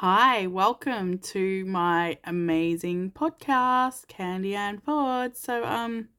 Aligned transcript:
Hi, 0.00 0.46
welcome 0.46 1.18
to 1.34 1.64
my 1.64 2.18
amazing 2.22 3.10
podcast, 3.10 4.06
Candy 4.06 4.54
and 4.54 4.80
Pod. 4.84 5.36
So, 5.36 5.64
um, 5.64 6.10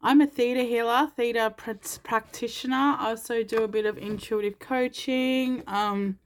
I'm 0.00 0.22
a 0.22 0.26
theta 0.26 0.62
healer, 0.62 1.12
theta 1.14 1.52
pr- 1.54 1.72
practitioner. 2.02 2.96
I 2.98 3.08
also 3.10 3.42
do 3.42 3.62
a 3.64 3.68
bit 3.68 3.84
of 3.84 3.98
intuitive 3.98 4.58
coaching. 4.58 5.62
Um, 5.66 6.20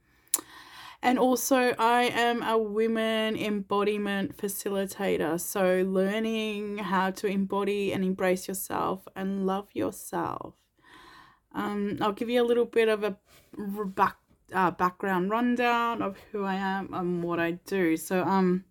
and 1.01 1.19
also, 1.19 1.75
I 1.77 2.03
am 2.03 2.41
a 2.41 2.57
women 2.57 3.35
embodiment 3.35 4.37
facilitator. 4.37 5.41
So, 5.41 5.83
learning 5.85 6.77
how 6.77 7.11
to 7.11 7.27
embody 7.27 7.91
and 7.91 8.01
embrace 8.01 8.47
yourself 8.47 9.05
and 9.13 9.45
love 9.45 9.67
yourself. 9.73 10.53
Um, 11.53 11.97
I'll 11.99 12.13
give 12.13 12.29
you 12.29 12.41
a 12.41 12.47
little 12.47 12.63
bit 12.63 12.87
of 12.87 13.03
a 13.03 13.17
back, 13.85 14.15
uh, 14.53 14.71
background 14.71 15.29
rundown 15.29 16.01
of 16.01 16.17
who 16.31 16.43
I 16.43 16.55
am 16.55 16.93
and 16.93 17.23
what 17.23 17.39
I 17.39 17.51
do. 17.51 17.97
So, 17.97 18.23
um, 18.23 18.65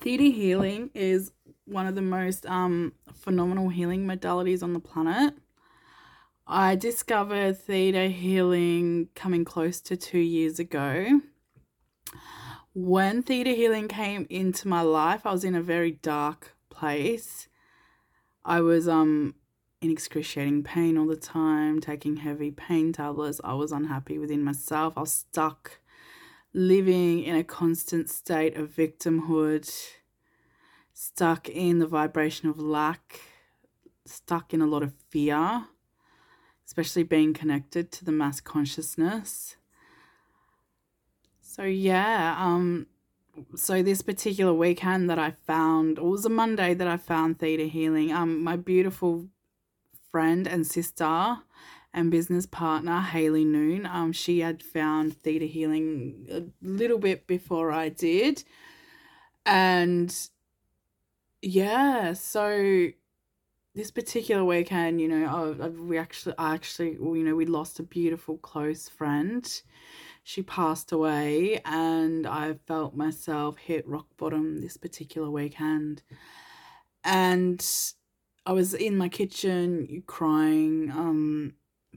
theta 0.00 0.24
healing 0.24 0.90
is 0.94 1.32
one 1.64 1.86
of 1.86 1.94
the 1.94 2.02
most 2.02 2.46
um, 2.46 2.92
phenomenal 3.14 3.68
healing 3.68 4.06
modalities 4.06 4.62
on 4.62 4.72
the 4.72 4.80
planet. 4.80 5.34
I 6.46 6.76
discovered 6.76 7.56
theta 7.58 8.08
healing 8.08 9.08
coming 9.14 9.44
close 9.44 9.80
to 9.82 9.96
two 9.96 10.18
years 10.18 10.58
ago. 10.58 11.20
When 12.74 13.22
theta 13.22 13.50
healing 13.50 13.88
came 13.88 14.26
into 14.28 14.68
my 14.68 14.82
life, 14.82 15.24
I 15.24 15.32
was 15.32 15.44
in 15.44 15.54
a 15.54 15.62
very 15.62 15.92
dark 15.92 16.54
place. 16.68 17.48
I 18.44 18.60
was 18.60 18.88
um 18.88 19.36
in 19.84 19.90
excruciating 19.90 20.62
pain 20.62 20.96
all 20.96 21.06
the 21.06 21.16
time, 21.16 21.80
taking 21.80 22.16
heavy 22.16 22.50
pain 22.50 22.92
tablets. 22.92 23.40
I 23.44 23.54
was 23.54 23.72
unhappy 23.72 24.18
within 24.18 24.42
myself. 24.42 24.94
I 24.96 25.00
was 25.00 25.12
stuck 25.12 25.78
living 26.52 27.22
in 27.22 27.36
a 27.36 27.44
constant 27.44 28.08
state 28.08 28.56
of 28.56 28.70
victimhood, 28.70 29.72
stuck 30.92 31.48
in 31.48 31.78
the 31.78 31.86
vibration 31.86 32.48
of 32.48 32.58
lack, 32.58 33.20
stuck 34.06 34.54
in 34.54 34.60
a 34.60 34.66
lot 34.66 34.82
of 34.82 34.94
fear 35.10 35.66
especially 36.66 37.02
being 37.02 37.32
connected 37.32 37.92
to 37.92 38.04
the 38.04 38.12
mass 38.12 38.40
consciousness. 38.40 39.56
So 41.40 41.62
yeah, 41.62 42.36
um 42.38 42.86
so 43.56 43.82
this 43.82 44.02
particular 44.02 44.54
weekend 44.54 45.10
that 45.10 45.18
I 45.18 45.32
found, 45.46 45.98
it 45.98 46.04
was 46.04 46.24
a 46.24 46.28
Monday 46.30 46.72
that 46.74 46.86
I 46.86 46.96
found 46.96 47.38
theta 47.38 47.64
healing. 47.64 48.12
Um 48.12 48.42
my 48.42 48.56
beautiful 48.56 49.28
friend 50.14 50.46
and 50.46 50.64
sister 50.64 51.38
and 51.92 52.08
business 52.08 52.46
partner 52.46 53.00
Haley 53.00 53.44
Noon, 53.44 53.84
um 53.84 54.12
she 54.12 54.38
had 54.38 54.62
found 54.62 55.20
theta 55.24 55.44
healing 55.44 56.28
a 56.30 56.42
little 56.62 56.98
bit 56.98 57.26
before 57.26 57.72
I 57.72 57.88
did. 57.88 58.44
And 59.44 60.16
yeah, 61.42 62.12
so 62.12 62.90
this 63.74 63.90
particular 63.90 64.44
weekend, 64.44 65.00
you 65.00 65.08
know, 65.08 65.26
I, 65.60 65.64
I, 65.64 65.68
we 65.70 65.98
actually, 65.98 66.36
I 66.38 66.54
actually, 66.54 66.92
you 66.92 67.24
know, 67.24 67.34
we 67.34 67.46
lost 67.46 67.80
a 67.80 67.82
beautiful 67.82 68.36
close 68.38 68.88
friend. 68.88 69.44
She 70.22 70.44
passed 70.44 70.92
away, 70.92 71.60
and 71.64 72.24
I 72.24 72.54
felt 72.68 72.94
myself 72.94 73.56
hit 73.56 73.84
rock 73.88 74.06
bottom 74.16 74.60
this 74.60 74.76
particular 74.76 75.28
weekend. 75.28 76.04
And 77.02 77.60
I 78.46 78.52
was 78.52 78.74
in 78.74 78.96
my 78.98 79.08
kitchen 79.08 80.02
crying, 80.06 80.90
um, 80.90 81.54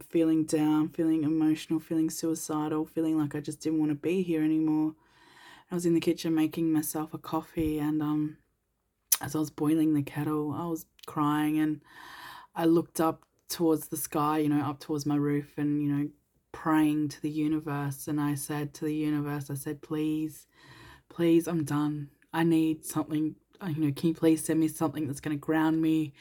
feeling 0.09 0.45
down, 0.45 0.89
feeling 0.89 1.23
emotional, 1.23 1.79
feeling 1.79 2.09
suicidal, 2.09 2.85
feeling 2.85 3.17
like 3.17 3.35
I 3.35 3.41
just 3.41 3.59
didn't 3.59 3.79
want 3.79 3.91
to 3.91 3.95
be 3.95 4.21
here 4.21 4.43
anymore. 4.43 4.93
I 5.69 5.75
was 5.75 5.85
in 5.85 5.93
the 5.93 5.99
kitchen 5.99 6.33
making 6.33 6.71
myself 6.71 7.13
a 7.13 7.17
coffee, 7.17 7.79
and 7.79 8.01
um, 8.01 8.37
as 9.21 9.35
I 9.35 9.39
was 9.39 9.49
boiling 9.49 9.93
the 9.93 10.03
kettle, 10.03 10.53
I 10.53 10.65
was 10.67 10.85
crying 11.05 11.57
and 11.59 11.81
I 12.55 12.65
looked 12.65 12.99
up 13.01 13.23
towards 13.49 13.87
the 13.87 13.97
sky, 13.97 14.39
you 14.39 14.49
know, 14.49 14.61
up 14.61 14.79
towards 14.79 15.05
my 15.05 15.15
roof 15.15 15.57
and, 15.57 15.81
you 15.81 15.91
know, 15.91 16.09
praying 16.51 17.09
to 17.09 17.21
the 17.21 17.29
universe. 17.29 18.07
And 18.07 18.19
I 18.19 18.35
said 18.35 18.73
to 18.75 18.85
the 18.85 18.93
universe, 18.93 19.49
I 19.49 19.55
said, 19.55 19.81
please, 19.81 20.47
please, 21.09 21.47
I'm 21.47 21.63
done. 21.63 22.09
I 22.33 22.43
need 22.43 22.85
something, 22.85 23.35
you 23.67 23.85
know, 23.85 23.91
can 23.91 24.09
you 24.09 24.15
please 24.15 24.43
send 24.43 24.59
me 24.59 24.67
something 24.67 25.07
that's 25.07 25.19
going 25.19 25.37
to 25.37 25.39
ground 25.39 25.81
me, 25.81 26.13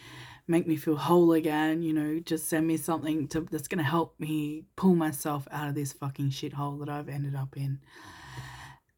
make 0.47 0.66
me 0.66 0.76
feel 0.76 0.97
whole 0.97 1.32
again, 1.32 1.82
you 1.82 1.92
know, 1.92 2.20
just 2.20 2.48
send 2.48 2.66
me 2.66 2.76
something 2.76 3.28
to, 3.28 3.41
that's 3.50 3.69
going 3.69 3.78
to 3.78 3.84
help 3.84 4.19
me 4.19 4.64
pull 4.76 4.94
myself 4.94 5.48
out 5.50 5.69
of 5.69 5.74
this 5.74 5.92
fucking 5.92 6.30
shithole 6.30 6.78
that 6.80 6.88
I've 6.88 7.08
ended 7.08 7.34
up 7.34 7.56
in. 7.56 7.80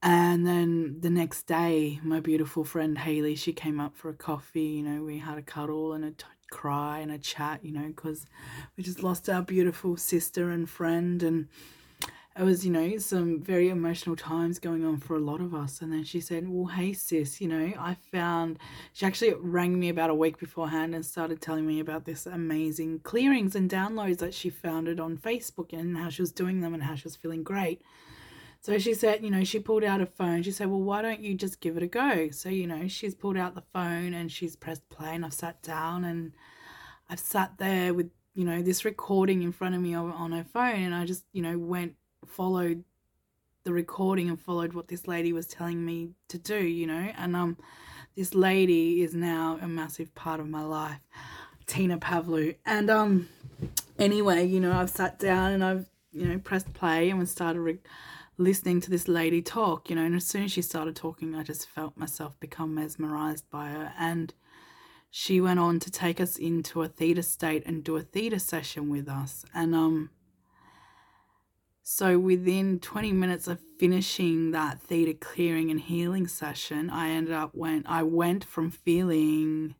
And 0.03 0.47
then 0.47 1.01
the 1.01 1.11
next 1.11 1.45
day, 1.45 1.99
my 2.05 2.21
beautiful 2.21 2.65
friend 2.65 2.97
Haley, 2.97 3.35
she 3.35 3.53
came 3.53 3.81
up 3.81 3.97
for 3.97 4.11
a 4.11 4.15
coffee. 4.15 4.61
You 4.61 4.83
know, 4.85 5.03
we 5.03 5.19
had 5.19 5.39
a 5.39 5.43
cuddle 5.43 5.93
and 5.93 6.05
a 6.05 6.11
t- 6.13 6.25
cry 6.51 7.01
and 7.01 7.11
a 7.11 7.19
chat, 7.19 7.65
you 7.65 7.73
know, 7.73 7.89
because 7.89 8.27
we 8.77 8.85
just 8.85 9.03
lost 9.03 9.29
our 9.29 9.43
beautiful 9.43 9.97
sister 9.97 10.51
and 10.51 10.71
friend. 10.71 11.23
And 11.23 11.49
it 12.39 12.45
was, 12.45 12.65
you 12.65 12.71
know, 12.71 12.97
some 12.99 13.43
very 13.43 13.69
emotional 13.69 14.15
times 14.15 14.61
going 14.61 14.85
on 14.85 14.99
for 14.99 15.17
a 15.17 15.21
lot 15.21 15.41
of 15.41 15.55
us. 15.55 15.83
And 15.83 15.93
then 15.93 16.05
she 16.05 16.21
said, 16.21 16.49
Well, 16.49 16.67
hey, 16.67 16.93
sis, 16.93 17.41
you 17.41 17.49
know, 17.49 17.73
I 17.77 17.97
found, 18.13 18.61
she 18.93 19.05
actually 19.07 19.35
rang 19.35 19.79
me 19.79 19.89
about 19.89 20.11
a 20.11 20.15
week 20.15 20.39
beforehand 20.39 20.95
and 20.95 21.05
started 21.05 21.41
telling 21.41 21.67
me 21.67 21.81
about 21.81 22.05
this 22.05 22.27
amazing 22.27 23.01
clearings 23.01 23.57
and 23.57 23.69
downloads 23.69 24.19
that 24.19 24.35
she 24.35 24.51
founded 24.51 25.01
on 25.01 25.17
Facebook 25.17 25.73
and 25.73 25.97
how 25.97 26.11
she 26.11 26.23
was 26.23 26.31
doing 26.31 26.61
them 26.61 26.75
and 26.75 26.85
how 26.85 26.95
she 26.95 27.05
was 27.05 27.17
feeling 27.17 27.43
great. 27.43 27.83
So 28.61 28.79
she 28.79 28.95
said, 28.95 29.25
you 29.25 29.31
know, 29.31 29.43
she 29.43 29.59
pulled 29.59 29.83
out 29.83 30.01
a 30.01 30.07
phone. 30.07 30.45
She 30.45 30.53
said, 30.53 30.69
well, 30.69 30.83
why 30.83 31.03
don't 31.03 31.21
you 31.21 31.35
just 31.35 31.61
give 31.61 31.77
it 31.77 31.83
a 31.83 31.89
go? 31.89 32.31
So, 32.31 32.51
you 32.51 32.69
know, 32.69 32.87
she's 32.87 33.17
pulled 33.17 33.37
out 33.37 33.57
the 33.57 33.65
phone 33.73 34.15
and 34.15 34.31
she's 34.31 34.55
pressed 34.55 34.89
play 34.91 35.15
and 35.15 35.25
I've 35.25 35.35
sat 35.35 35.61
down 35.63 36.05
and 36.05 36.33
I've 37.11 37.21
sat 37.21 37.59
there 37.59 37.95
with, 37.95 38.11
you 38.35 38.45
know, 38.45 38.63
this 38.63 38.85
recording 38.85 39.43
in 39.43 39.51
front 39.51 39.75
of 39.75 39.81
me 39.81 39.95
on 39.95 40.31
her 40.31 40.45
phone 40.45 40.83
and 40.83 40.95
I 40.95 41.05
just, 41.05 41.25
you 41.33 41.43
know, 41.43 41.59
went, 41.59 41.95
followed 42.27 42.85
the 43.65 43.73
recording 43.73 44.29
and 44.29 44.41
followed 44.41 44.73
what 44.73 44.89
this 44.89 45.07
lady 45.07 45.33
was 45.33 45.47
telling 45.47 45.85
me 45.85 46.11
to 46.29 46.39
do, 46.39 46.59
you 46.59 46.87
know, 46.87 47.11
and 47.19 47.37
um, 47.37 47.57
this 48.17 48.35
lady 48.35 49.03
is 49.03 49.15
now 49.15 49.59
a 49.61 49.69
massive 49.69 50.15
part 50.15 50.41
of 50.41 50.49
my 50.49 50.63
life, 50.63 51.01
Tina 51.67 51.99
Pavlu. 51.99 52.57
And 52.65 52.91
um, 52.91 53.29
anyway, 53.99 54.47
you 54.47 54.61
know, 54.61 54.73
I've 54.73 54.91
sat 54.91 55.19
down 55.19 55.53
and 55.53 55.65
I've, 55.65 55.87
you 56.13 56.27
know, 56.27 56.39
pressed 56.39 56.73
play 56.73 57.11
and 57.11 57.19
we 57.19 57.27
started 57.27 57.61
re- 57.61 57.79
listening 58.39 58.81
to 58.81 58.91
this 58.91 59.07
lady 59.09 59.43
talk, 59.43 59.91
you 59.91 59.97
know, 59.97 60.05
and 60.05 60.15
as 60.15 60.25
soon 60.25 60.45
as 60.45 60.53
she 60.53 60.63
started 60.63 60.97
talking, 60.97 61.35
I 61.35 61.43
just 61.43 61.69
felt 61.69 61.97
myself 61.97 62.39
become 62.41 62.75
mesmerized 62.75 63.51
by 63.51 63.69
her. 63.69 63.93
And 63.99 64.33
she 65.11 65.41
went 65.41 65.59
on 65.59 65.79
to 65.81 65.91
take 65.91 66.21
us 66.21 66.37
into 66.37 66.83
a 66.83 66.89
theta 66.89 67.23
state 67.23 67.65
and 67.67 67.85
do 67.85 67.97
a 67.97 68.03
theta 68.03 68.39
session 68.39 68.89
with 68.89 69.09
us. 69.09 69.45
And 69.55 69.75
um 69.75 70.11
so 71.91 72.19
within 72.19 72.81
20 72.81 73.13
minutes 73.13 73.49
of 73.49 73.59
finishing 73.79 74.51
that 74.51 74.79
theta 74.79 75.15
clearing 75.15 75.71
and 75.71 75.81
healing 75.81 76.27
session, 76.27 76.91
I 76.91 77.09
ended 77.09 77.33
up 77.33 77.55
went 77.55 77.87
I 77.89 78.03
went 78.03 78.45
from 78.45 78.71
feeling 78.71 79.75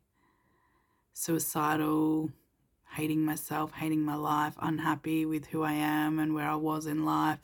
suicidal, 1.13 2.31
hating 2.95 3.23
myself, 3.23 3.73
hating 3.73 4.01
my 4.01 4.15
life, 4.15 4.55
unhappy 4.59 5.27
with 5.27 5.45
who 5.45 5.61
I 5.61 5.73
am 5.73 6.17
and 6.17 6.33
where 6.33 6.49
I 6.49 6.55
was 6.55 6.87
in 6.87 7.05
life, 7.05 7.37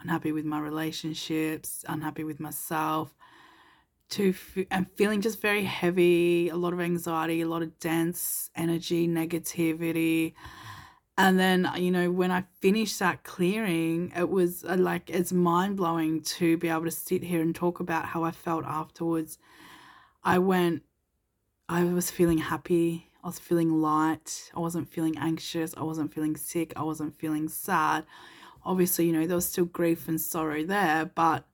unhappy 0.00 0.32
with 0.32 0.44
my 0.44 0.60
relationships, 0.60 1.82
unhappy 1.88 2.22
with 2.22 2.40
myself, 2.40 3.14
to 4.10 4.34
and 4.70 4.86
feeling 4.96 5.22
just 5.22 5.40
very 5.40 5.64
heavy, 5.64 6.50
a 6.50 6.56
lot 6.56 6.74
of 6.74 6.80
anxiety, 6.80 7.40
a 7.40 7.48
lot 7.48 7.62
of 7.62 7.80
dense 7.80 8.50
energy, 8.54 9.08
negativity. 9.08 10.34
And 11.22 11.38
then, 11.38 11.70
you 11.76 11.90
know, 11.90 12.10
when 12.10 12.30
I 12.30 12.44
finished 12.60 12.98
that 13.00 13.24
clearing, 13.24 14.10
it 14.16 14.30
was 14.30 14.64
uh, 14.64 14.76
like 14.78 15.10
it's 15.10 15.34
mind 15.34 15.76
blowing 15.76 16.22
to 16.22 16.56
be 16.56 16.70
able 16.70 16.86
to 16.86 16.90
sit 16.90 17.22
here 17.22 17.42
and 17.42 17.54
talk 17.54 17.78
about 17.78 18.06
how 18.06 18.24
I 18.24 18.30
felt 18.30 18.64
afterwards. 18.64 19.36
I 20.24 20.38
went, 20.38 20.82
I 21.68 21.84
was 21.84 22.10
feeling 22.10 22.38
happy. 22.38 23.10
I 23.22 23.26
was 23.26 23.38
feeling 23.38 23.82
light. 23.82 24.50
I 24.56 24.60
wasn't 24.60 24.88
feeling 24.88 25.18
anxious. 25.18 25.74
I 25.76 25.82
wasn't 25.82 26.14
feeling 26.14 26.38
sick. 26.38 26.72
I 26.74 26.84
wasn't 26.84 27.14
feeling 27.18 27.50
sad. 27.50 28.06
Obviously, 28.64 29.04
you 29.04 29.12
know, 29.12 29.26
there 29.26 29.36
was 29.36 29.46
still 29.46 29.66
grief 29.66 30.08
and 30.08 30.18
sorrow 30.18 30.64
there, 30.64 31.04
but 31.04 31.44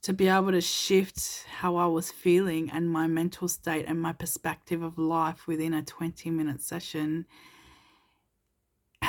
to 0.00 0.14
be 0.14 0.28
able 0.28 0.52
to 0.52 0.62
shift 0.62 1.44
how 1.60 1.76
I 1.76 1.84
was 1.88 2.10
feeling 2.10 2.70
and 2.70 2.90
my 2.90 3.06
mental 3.06 3.48
state 3.48 3.84
and 3.86 4.00
my 4.00 4.14
perspective 4.14 4.82
of 4.82 4.96
life 4.96 5.46
within 5.46 5.74
a 5.74 5.82
20 5.82 6.30
minute 6.30 6.62
session, 6.62 7.26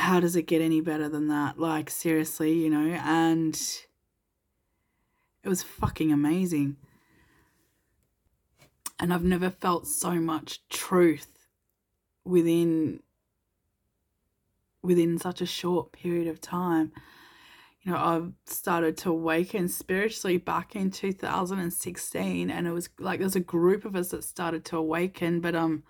how 0.04 0.20
does 0.20 0.36
it 0.36 0.44
get 0.44 0.62
any 0.62 0.82
better 0.82 1.10
than 1.10 1.28
that? 1.30 1.60
Like, 1.60 1.90
seriously, 1.90 2.54
you 2.54 2.70
know, 2.70 3.00
and 3.04 3.56
it 5.44 5.50
was 5.50 5.64
fucking 5.64 6.12
amazing. 6.12 6.78
And 9.00 9.14
I've 9.14 9.24
never 9.24 9.50
felt 9.50 9.88
so 9.88 10.12
much 10.12 10.68
truth 10.70 11.48
within 12.24 13.02
within 14.82 15.18
such 15.18 15.40
a 15.40 15.46
short 15.46 15.94
period 15.94 16.28
of 16.28 16.42
time 16.42 16.92
you 17.84 17.92
know, 17.92 17.98
I 17.98 18.22
started 18.46 18.96
to 19.00 19.10
awaken 19.10 19.68
spiritually 19.68 20.38
back 20.38 20.74
in 20.76 20.90
2016 20.90 22.50
and 22.50 22.68
it 22.68 22.72
was 22.72 22.90
like 22.98 23.20
there's 23.20 23.36
a 23.36 23.42
group 23.42 23.84
of 23.84 23.96
us 23.96 24.10
that 24.10 24.24
started 24.24 24.64
to 24.66 24.78
awaken, 24.78 25.42
but 25.42 25.54
um 25.54 25.84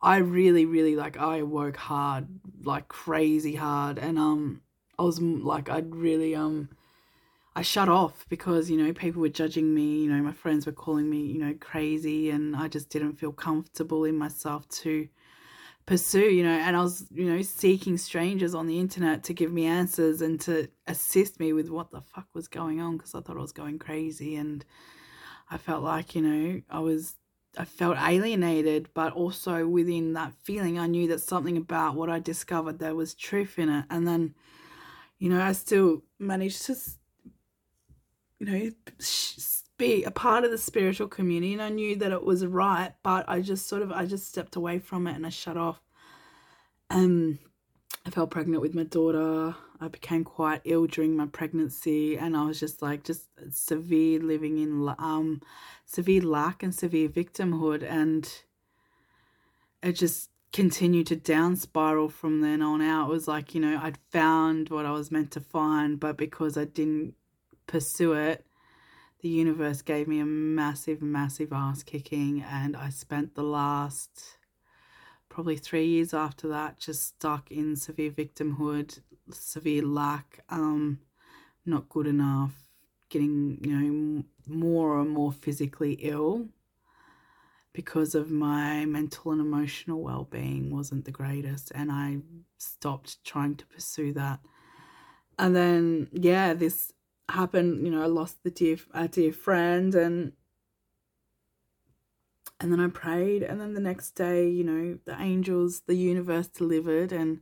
I 0.00 0.18
really 0.18 0.66
really 0.66 0.96
like 0.96 1.16
I 1.16 1.42
woke 1.42 1.76
hard, 1.76 2.26
like 2.62 2.88
crazy 2.88 3.54
hard 3.54 3.98
and 3.98 4.18
um 4.18 4.62
I 4.98 5.02
was 5.02 5.20
like 5.20 5.68
I'd 5.68 5.94
really 5.94 6.34
um 6.34 6.68
I 7.54 7.62
shut 7.62 7.88
off 7.88 8.26
because 8.28 8.70
you 8.70 8.76
know 8.76 8.92
people 8.92 9.22
were 9.22 9.28
judging 9.30 9.74
me, 9.74 10.02
you 10.02 10.10
know, 10.10 10.22
my 10.22 10.32
friends 10.32 10.66
were 10.66 10.72
calling 10.72 11.08
me, 11.08 11.20
you 11.20 11.38
know, 11.38 11.54
crazy 11.58 12.30
and 12.30 12.54
I 12.54 12.68
just 12.68 12.90
didn't 12.90 13.14
feel 13.14 13.32
comfortable 13.32 14.04
in 14.04 14.16
myself 14.16 14.68
to 14.82 15.08
pursue, 15.86 16.28
you 16.28 16.42
know, 16.42 16.50
and 16.50 16.76
I 16.76 16.82
was, 16.82 17.06
you 17.12 17.24
know, 17.24 17.40
seeking 17.42 17.96
strangers 17.96 18.54
on 18.54 18.66
the 18.66 18.78
internet 18.78 19.24
to 19.24 19.34
give 19.34 19.52
me 19.52 19.66
answers 19.66 20.20
and 20.20 20.40
to 20.42 20.68
assist 20.86 21.38
me 21.40 21.52
with 21.52 21.70
what 21.70 21.92
the 21.92 22.00
fuck 22.00 22.26
was 22.34 22.48
going 22.48 22.80
on 22.80 22.96
because 22.96 23.14
I 23.14 23.20
thought 23.20 23.38
I 23.38 23.40
was 23.40 23.52
going 23.52 23.78
crazy 23.78 24.34
and 24.34 24.64
I 25.48 25.58
felt 25.58 25.84
like, 25.84 26.14
you 26.14 26.22
know, 26.22 26.60
I 26.68 26.80
was 26.80 27.14
I 27.56 27.64
felt 27.64 27.96
alienated, 27.98 28.88
but 28.94 29.12
also 29.12 29.66
within 29.66 30.12
that 30.12 30.32
feeling 30.42 30.78
I 30.78 30.86
knew 30.86 31.08
that 31.08 31.20
something 31.20 31.56
about 31.56 31.94
what 31.94 32.10
I 32.10 32.18
discovered 32.18 32.78
there 32.78 32.94
was 32.94 33.14
truth 33.14 33.58
in 33.58 33.68
it. 33.68 33.84
And 33.90 34.06
then, 34.06 34.34
you 35.18 35.30
know, 35.30 35.42
I 35.42 35.52
still 35.52 36.02
managed 36.18 36.62
to 36.66 36.76
you 38.38 38.46
know, 38.46 38.70
be 39.78 40.04
a 40.04 40.10
part 40.10 40.44
of 40.44 40.50
the 40.50 40.58
spiritual 40.58 41.08
community 41.08 41.52
and 41.52 41.62
I 41.62 41.68
knew 41.68 41.96
that 41.96 42.12
it 42.12 42.24
was 42.24 42.44
right, 42.44 42.92
but 43.02 43.28
I 43.28 43.40
just 43.40 43.66
sort 43.66 43.82
of 43.82 43.92
I 43.92 44.06
just 44.06 44.28
stepped 44.28 44.56
away 44.56 44.78
from 44.78 45.06
it 45.06 45.16
and 45.16 45.26
I 45.26 45.30
shut 45.30 45.56
off. 45.56 45.80
Um 46.90 47.38
I 48.04 48.10
fell 48.10 48.26
pregnant 48.26 48.62
with 48.62 48.74
my 48.74 48.84
daughter. 48.84 49.54
I 49.80 49.88
became 49.88 50.24
quite 50.24 50.62
ill 50.64 50.86
during 50.86 51.16
my 51.16 51.26
pregnancy 51.26 52.16
and 52.16 52.36
I 52.36 52.46
was 52.46 52.58
just 52.58 52.82
like 52.82 53.04
just 53.04 53.28
severe 53.50 54.20
living 54.20 54.58
in 54.58 54.94
um 54.98 55.42
severe 55.84 56.22
lack 56.22 56.62
and 56.62 56.74
severe 56.74 57.08
victimhood 57.08 57.82
and 57.82 58.42
it 59.82 59.92
just 59.92 60.30
continued 60.52 61.06
to 61.08 61.16
down 61.16 61.54
spiral 61.56 62.08
from 62.08 62.40
then 62.40 62.62
on 62.62 62.80
out. 62.80 63.08
It 63.08 63.12
was 63.12 63.28
like, 63.28 63.54
you 63.54 63.60
know, 63.60 63.78
I'd 63.82 63.98
found 64.10 64.70
what 64.70 64.86
I 64.86 64.90
was 64.90 65.10
meant 65.10 65.30
to 65.32 65.40
find, 65.40 66.00
but 66.00 66.16
because 66.16 66.56
I 66.56 66.64
didn't 66.64 67.14
pursue 67.66 68.14
it, 68.14 68.46
the 69.20 69.28
universe 69.28 69.82
gave 69.82 70.08
me 70.08 70.20
a 70.20 70.24
massive, 70.24 71.02
massive 71.02 71.52
ass 71.52 71.82
kicking, 71.82 72.42
and 72.42 72.76
I 72.76 72.90
spent 72.90 73.34
the 73.34 73.42
last 73.42 74.38
probably 75.28 75.56
three 75.56 75.86
years 75.86 76.14
after 76.14 76.48
that 76.48 76.78
just 76.78 77.04
stuck 77.04 77.50
in 77.50 77.76
severe 77.76 78.10
victimhood, 78.10 79.00
severe 79.30 79.82
lack, 79.82 80.40
um, 80.48 81.00
not 81.64 81.88
good 81.88 82.06
enough, 82.06 82.54
getting 83.08 83.58
you 83.62 83.76
know 83.76 84.24
more 84.46 85.00
and 85.00 85.10
more 85.10 85.32
physically 85.32 85.94
ill 85.94 86.48
because 87.72 88.14
of 88.14 88.30
my 88.30 88.86
mental 88.86 89.32
and 89.32 89.40
emotional 89.40 90.00
well-being 90.00 90.74
wasn't 90.74 91.04
the 91.04 91.10
greatest 91.10 91.70
and 91.74 91.92
I 91.92 92.18
stopped 92.56 93.22
trying 93.22 93.54
to 93.56 93.66
pursue 93.66 94.14
that. 94.14 94.40
And 95.38 95.54
then 95.54 96.08
yeah, 96.12 96.54
this 96.54 96.92
happened, 97.28 97.84
you 97.84 97.92
know, 97.92 98.02
I 98.02 98.06
lost 98.06 98.42
the 98.42 98.50
dear 98.50 98.78
a 98.94 99.08
dear 99.08 99.32
friend 99.32 99.94
and 99.94 100.32
and 102.58 102.72
then 102.72 102.80
I 102.80 102.88
prayed 102.88 103.42
and 103.42 103.60
then 103.60 103.74
the 103.74 103.80
next 103.80 104.12
day, 104.12 104.48
you 104.48 104.64
know, 104.64 104.98
the 105.04 105.20
angels, 105.20 105.82
the 105.86 105.96
universe 105.96 106.48
delivered 106.48 107.12
and 107.12 107.40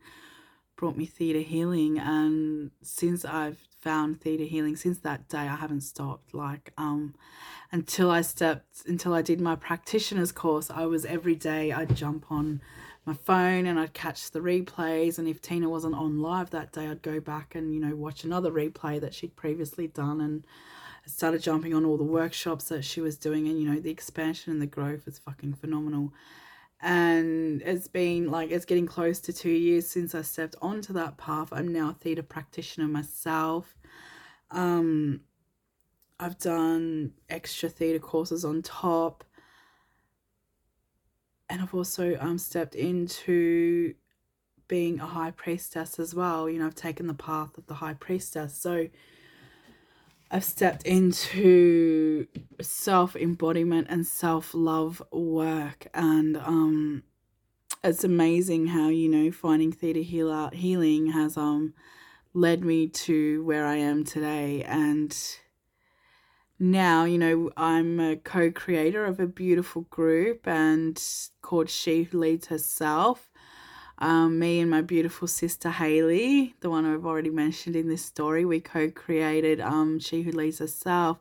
brought 0.76 0.97
me 0.97 1.06
theta 1.06 1.41
healing 1.41 1.99
and 1.99 2.71
since 2.82 3.25
I've 3.25 3.59
found 3.81 4.21
theta 4.21 4.44
healing 4.44 4.76
since 4.76 4.99
that 5.00 5.29
day 5.29 5.38
I 5.38 5.56
haven't 5.56 5.82
stopped 5.82 6.35
like 6.35 6.73
um 6.79 7.15
until 7.71 8.11
I 8.11 8.23
stepped 8.23 8.82
until 8.87 9.15
I 9.15 9.23
did 9.23 9.41
my 9.41 9.56
practitioner's 9.56 10.32
course 10.32 10.71
I 10.71 10.87
was 10.87 11.05
every 11.05 11.35
day 11.35 11.71
I'd 11.71 11.94
jump 11.94 12.31
on 12.31 12.61
my 13.06 13.15
phone 13.15 13.67
and 13.67 13.79
I'd 13.79 13.93
catch 13.93 14.31
the 14.31 14.41
replays. 14.41 15.19
And 15.19 15.29
if 15.29 15.43
Tina 15.43 15.69
wasn't 15.69 15.94
on 15.94 16.21
live 16.21 16.50
that 16.50 16.73
day, 16.73 16.87
I'd 16.88 17.03
go 17.03 17.20
back 17.20 17.55
and, 17.55 17.75
you 17.75 17.81
know, 17.81 17.94
watch 17.94 18.25
another 18.25 18.50
replay 18.50 19.00
that 19.00 19.15
she'd 19.15 19.37
previously 19.37 19.87
done. 19.87 20.20
And 20.20 20.44
I 21.05 21.11
started 21.11 21.43
jumping 21.43 21.75
on 21.75 21.85
all 21.85 21.99
the 21.99 22.05
workshops 22.05 22.69
that 22.69 22.85
she 22.85 23.00
was 23.00 23.17
doing. 23.17 23.47
And, 23.47 23.61
you 23.61 23.69
know, 23.69 23.81
the 23.81 23.91
expansion 23.91 24.53
and 24.53 24.62
the 24.62 24.67
growth 24.67 25.06
is 25.06 25.19
fucking 25.19 25.55
phenomenal. 25.55 26.12
And 26.85 27.63
it's 27.63 27.89
been 27.89 28.31
like, 28.31 28.51
it's 28.51 28.67
getting 28.67 28.87
close 28.87 29.19
to 29.21 29.33
two 29.33 29.49
years 29.49 29.87
since 29.87 30.15
I 30.15 30.21
stepped 30.21 30.55
onto 30.61 30.93
that 30.93 31.17
path. 31.17 31.49
I'm 31.51 31.73
now 31.73 31.89
a 31.89 31.95
theta 31.95 32.23
practitioner 32.23 32.87
myself. 32.87 33.75
Um, 34.51 35.23
I've 36.21 36.39
done 36.39 37.13
extra 37.31 37.71
theta 37.71 38.01
courses 38.01 38.45
on 38.45 38.61
top 38.61 39.25
and 41.49 41.63
I've 41.63 41.75
also 41.75 42.19
um, 42.21 42.37
stepped 42.37 42.75
into 42.75 43.95
being 44.69 45.01
a 45.01 45.07
high 45.07 45.31
priestess 45.31 45.99
as 45.99 46.15
well. 46.15 46.51
You 46.51 46.59
know, 46.59 46.67
I've 46.67 46.75
taken 46.75 47.07
the 47.07 47.15
path 47.15 47.57
of 47.57 47.67
the 47.67 47.75
high 47.75 47.95
priestess. 47.95 48.59
So 48.61 48.89
I've 50.35 50.43
stepped 50.43 50.83
into 50.83 52.27
self 52.61 53.15
embodiment 53.15 53.87
and 53.89 54.05
self 54.05 54.53
love 54.53 55.01
work. 55.13 55.87
And 55.95 56.37
um, 56.37 57.05
it's 57.85 58.03
amazing 58.03 58.67
how, 58.67 58.89
you 58.89 59.09
know, 59.09 59.31
finding 59.31 59.71
theta 59.71 60.01
healer 60.01 60.51
healing 60.53 61.13
has 61.13 61.37
um 61.37 61.73
led 62.33 62.65
me 62.65 62.89
to 62.89 63.45
where 63.45 63.65
I 63.65 63.77
am 63.77 64.03
today. 64.03 64.65
And 64.65 65.17
now, 66.59 67.05
you 67.05 67.17
know, 67.19 67.53
I'm 67.57 68.01
a 68.01 68.17
co 68.17 68.51
creator 68.51 69.05
of 69.05 69.21
a 69.21 69.29
beautiful 69.29 69.83
group 69.83 70.49
and 70.49 71.01
called 71.43 71.71
She 71.71 72.03
Who 72.03 72.19
Leads 72.19 72.49
Herself. 72.49 73.31
Um, 73.99 74.38
me 74.38 74.61
and 74.61 74.70
my 74.70 74.81
beautiful 74.82 75.29
sister 75.29 75.70
Haley, 75.70 76.55
the 76.61 76.70
one 76.70 76.85
I've 76.85 77.06
already 77.06 77.31
mentioned 77.31 77.76
in 77.76 77.88
this 77.88 78.05
story, 78.05 78.44
we 78.44 78.61
co-created 78.61 79.61
um, 79.61 79.99
She 79.99 80.23
Who 80.23 80.32
Leads 80.32 80.58
Herself. 80.58 81.19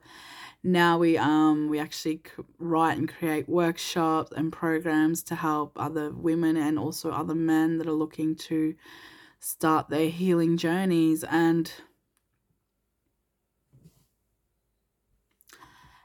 Now 0.65 0.97
we 0.97 1.17
um 1.17 1.67
we 1.67 1.77
actually 1.79 2.21
write 2.57 2.97
and 2.97 3.09
create 3.09 3.49
workshops 3.49 4.31
and 4.33 4.51
programs 4.51 5.21
to 5.23 5.35
help 5.35 5.73
other 5.75 6.11
women 6.11 6.55
and 6.55 6.79
also 6.79 7.11
other 7.11 7.35
men 7.35 7.77
that 7.79 7.87
are 7.87 7.91
looking 7.91 8.35
to 8.47 8.73
start 9.39 9.89
their 9.89 10.09
healing 10.09 10.55
journeys 10.55 11.25
and 11.25 11.69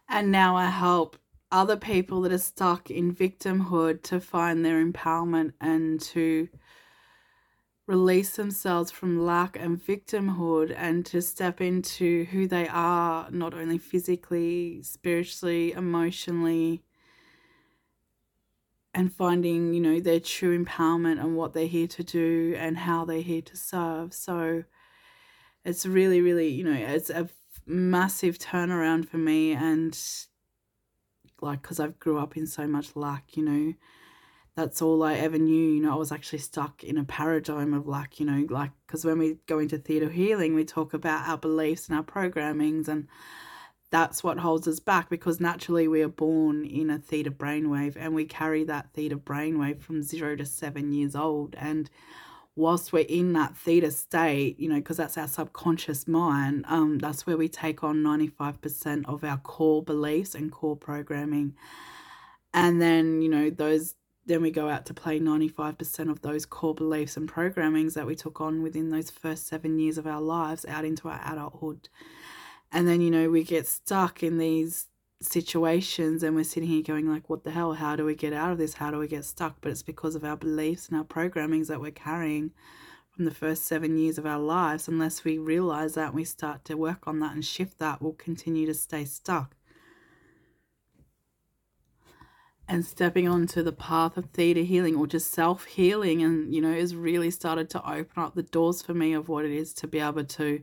And 0.08 0.32
now 0.32 0.56
I 0.56 0.66
help 0.66 1.16
other 1.50 1.76
people 1.76 2.21
that 2.23 2.33
are 2.33 2.38
stuck 2.38 2.90
in 2.90 3.14
victimhood 3.14 4.02
to 4.02 4.21
find 4.21 4.64
their 4.64 4.85
empowerment 4.85 5.52
and 5.61 6.00
to 6.00 6.49
release 7.87 8.37
themselves 8.37 8.90
from 8.90 9.25
lack 9.25 9.59
and 9.59 9.83
victimhood 9.83 10.75
and 10.76 11.07
to 11.07 11.23
step 11.23 11.61
into 11.61 12.26
who 12.26 12.47
they 12.47 12.69
are, 12.69 13.31
not 13.31 13.55
only 13.55 13.78
physically, 13.78 14.83
spiritually, 14.83 15.73
emotionally, 15.73 16.83
and 18.93 19.11
finding, 19.12 19.73
you 19.73 19.81
know, 19.81 20.00
their 20.00 20.21
true 20.21 20.62
empowerment 20.62 21.19
and 21.19 21.35
what 21.35 21.55
they're 21.55 21.67
here 21.67 21.87
to 21.87 22.05
do 22.05 22.55
and 22.59 22.76
how 22.76 23.07
they're 23.07 23.23
here 23.23 23.43
to 23.43 23.57
serve. 23.57 24.12
So 24.12 24.64
it's 25.64 25.87
really, 25.87 26.21
really, 26.21 26.49
you 26.49 26.64
know, 26.64 26.73
it's 26.73 27.09
a 27.09 27.31
massive 27.64 28.38
turnaround 28.38 29.09
for 29.09 29.19
me 29.19 29.52
and 29.52 29.99
like 31.40 31.62
because 31.62 31.80
I've 31.80 31.99
grew 31.99 32.18
up 32.18 32.37
in 32.37 32.47
so 32.47 32.66
much 32.66 32.97
lack, 32.97 33.37
you 33.37 33.45
know, 33.45 33.75
that's 34.54 34.83
all 34.83 35.02
I 35.02 35.14
ever 35.14 35.38
knew. 35.38 35.73
You 35.73 35.83
know, 35.83 35.92
I 35.92 35.97
was 35.97 36.12
actually 36.12 36.40
stuck 36.40 36.83
in 36.83 36.99
a 36.99 37.04
paradigm 37.04 37.73
of 37.75 37.87
lack, 37.87 38.18
you 38.18 38.26
know, 38.26 38.47
like 38.50 38.73
because 38.87 39.04
when 39.04 39.18
we 39.18 39.38
go 39.47 39.59
into 39.59 39.78
theta 39.78 40.09
healing, 40.09 40.54
we 40.54 40.64
talk 40.64 40.95
about 40.95 41.28
our 41.28 41.38
beliefs 41.38 41.88
and 41.88 41.97
our 41.97 42.04
programmings, 42.04 42.88
and 42.88 43.09
that's 43.90 44.23
what 44.23 44.38
holds 44.38 44.68
us 44.68 44.80
back 44.80 45.09
because 45.09 45.40
naturally 45.40 45.88
we 45.88 46.02
are 46.02 46.09
born 46.09 46.64
in 46.64 46.90
a 46.90 46.99
theta 46.99 47.30
brainwave 47.30 47.97
and 47.97 48.14
we 48.14 48.25
carry 48.25 48.64
that 48.64 48.92
theta 48.92 49.16
brainwave 49.16 49.80
from 49.80 50.02
zero 50.02 50.37
to 50.37 50.45
seven 50.45 50.92
years 50.92 51.16
old. 51.16 51.54
And 51.59 51.88
whilst 52.58 52.92
we're 52.92 53.06
in 53.08 53.32
that 53.34 53.56
theta 53.56 53.90
state, 53.90 54.58
you 54.58 54.68
know, 54.68 54.76
because 54.76 54.96
that's 54.96 55.16
our 55.16 55.28
subconscious 55.28 56.08
mind, 56.08 56.64
um, 56.68 56.98
that's 56.98 57.24
where 57.24 57.36
we 57.36 57.48
take 57.48 57.84
on 57.84 58.02
95% 58.02 59.04
of 59.06 59.22
our 59.22 59.36
core 59.38 59.82
beliefs 59.82 60.34
and 60.34 60.50
core 60.50 60.76
programming. 60.76 61.54
And 62.52 62.82
then, 62.82 63.22
you 63.22 63.28
know, 63.28 63.48
those, 63.48 63.94
then 64.26 64.42
we 64.42 64.50
go 64.50 64.68
out 64.68 64.86
to 64.86 64.94
play 64.94 65.20
95% 65.20 66.10
of 66.10 66.20
those 66.22 66.44
core 66.44 66.74
beliefs 66.74 67.16
and 67.16 67.30
programmings 67.30 67.94
that 67.94 68.06
we 68.06 68.16
took 68.16 68.40
on 68.40 68.60
within 68.60 68.90
those 68.90 69.08
first 69.08 69.46
seven 69.46 69.78
years 69.78 69.96
of 69.96 70.06
our 70.08 70.20
lives 70.20 70.66
out 70.66 70.84
into 70.84 71.08
our 71.08 71.20
adulthood. 71.32 71.88
And 72.72 72.88
then, 72.88 73.00
you 73.00 73.10
know, 73.10 73.30
we 73.30 73.44
get 73.44 73.68
stuck 73.68 74.22
in 74.22 74.36
these 74.36 74.88
situations 75.20 76.22
and 76.22 76.37
we're 76.37 76.44
sitting 76.44 76.68
here 76.68 76.82
going 76.82 77.10
like 77.10 77.28
what 77.28 77.44
the 77.44 77.50
hell? 77.50 77.75
How 77.75 77.96
do 77.96 78.04
we 78.04 78.14
get 78.14 78.32
out 78.32 78.52
of 78.52 78.58
this? 78.58 78.75
How 78.75 78.90
do 78.90 78.98
we 78.98 79.08
get 79.08 79.25
stuck? 79.25 79.56
But 79.60 79.72
it's 79.72 79.82
because 79.82 80.14
of 80.14 80.25
our 80.25 80.37
beliefs 80.37 80.88
and 80.88 80.96
our 80.96 81.04
programmings 81.04 81.66
that 81.68 81.80
we're 81.80 81.90
carrying 81.90 82.52
from 83.18 83.25
the 83.25 83.34
first 83.34 83.64
seven 83.64 83.98
years 83.98 84.16
of 84.16 84.26
our 84.26 84.38
lives, 84.38 84.87
unless 84.87 85.25
we 85.25 85.38
realize 85.38 85.94
that 85.94 86.14
we 86.14 86.22
start 86.22 86.64
to 86.64 86.76
work 86.76 87.08
on 87.08 87.18
that 87.18 87.34
and 87.34 87.44
shift 87.44 87.80
that, 87.80 88.00
we'll 88.00 88.12
continue 88.12 88.64
to 88.64 88.75
stay 88.75 89.04
stuck. 89.04 89.56
And 92.68 92.84
stepping 92.84 93.26
onto 93.26 93.62
the 93.62 93.72
path 93.72 94.16
of 94.16 94.26
theta 94.26 94.60
healing 94.60 94.94
or 94.94 95.08
just 95.08 95.32
self 95.32 95.64
healing, 95.64 96.22
and 96.22 96.54
you 96.54 96.60
know, 96.60 96.72
has 96.72 96.94
really 96.94 97.30
started 97.32 97.68
to 97.70 97.90
open 97.90 98.22
up 98.22 98.37
the 98.37 98.42
doors 98.44 98.82
for 98.82 98.94
me 98.94 99.14
of 99.14 99.28
what 99.28 99.44
it 99.44 99.50
is 99.50 99.72
to 99.75 99.88
be 99.88 99.98
able 99.98 100.25
to 100.25 100.62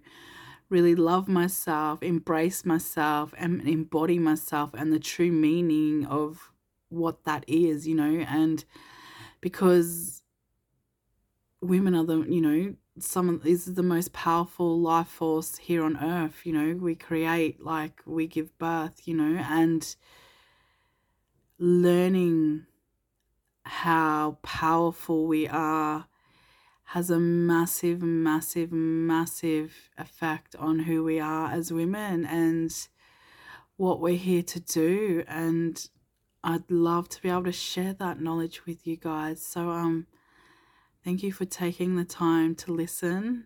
really 0.69 0.95
love 0.95 1.27
myself, 1.27 2.01
embrace 2.01 2.65
myself, 2.65 3.34
and 3.38 3.67
embody 3.67 4.19
myself 4.19 4.72
and 4.74 4.91
the 4.91 5.00
true 5.00 5.31
meaning 5.31 6.05
of 6.05 6.51
what 6.89 7.24
that 7.25 7.43
is, 7.48 7.88
you 7.88 7.95
know, 7.95 8.25
and 8.27 8.65
because 9.41 10.24
women 11.62 11.95
are 11.95 12.05
the, 12.05 12.22
you 12.24 12.41
know, 12.41 12.75
some 13.00 13.27
of 13.29 13.43
this 13.43 13.67
is 13.67 13.74
the 13.74 13.84
most 13.84 14.13
powerful 14.13 14.79
life 14.79 15.07
force 15.07 15.57
here 15.57 15.84
on 15.84 15.98
earth, 15.98 16.41
you 16.45 16.53
know, 16.53 16.75
we 16.75 16.95
create 16.95 17.63
like 17.63 18.01
we 18.05 18.27
give 18.27 18.57
birth, 18.57 19.07
you 19.07 19.13
know, 19.13 19.38
and 19.50 19.95
learning 21.60 22.65
how 23.63 24.38
powerful 24.43 25.25
we 25.25 25.48
are 25.48 26.05
has 26.89 27.10
a 27.10 27.20
massive, 27.20 28.01
massive, 28.01 28.72
massive 28.72 29.89
effect 29.98 30.56
on 30.56 30.80
who 30.80 31.04
we 31.04 31.20
are 31.20 31.51
as 31.51 31.74
women 31.74 32.25
and 32.25 32.88
what 33.77 34.00
we're 34.00 34.18
here 34.18 34.44
to 34.44 34.60
do. 34.60 35.24
And 35.27 35.88
I'd 36.44 36.70
love 36.70 37.10
to 37.10 37.22
be 37.22 37.30
able 37.30 37.46
to 37.46 37.51
share 37.51 37.94
that 37.94 38.22
knowledge 38.22 38.65
with 38.65 38.86
you 38.86 38.98
guys. 38.98 39.44
So, 39.44 39.72
um, 39.72 40.08
thank 41.04 41.24
you 41.24 41.32
for 41.32 41.46
taking 41.46 41.96
the 41.96 42.06
time 42.06 42.56
to 42.56 42.72
listen 42.72 43.46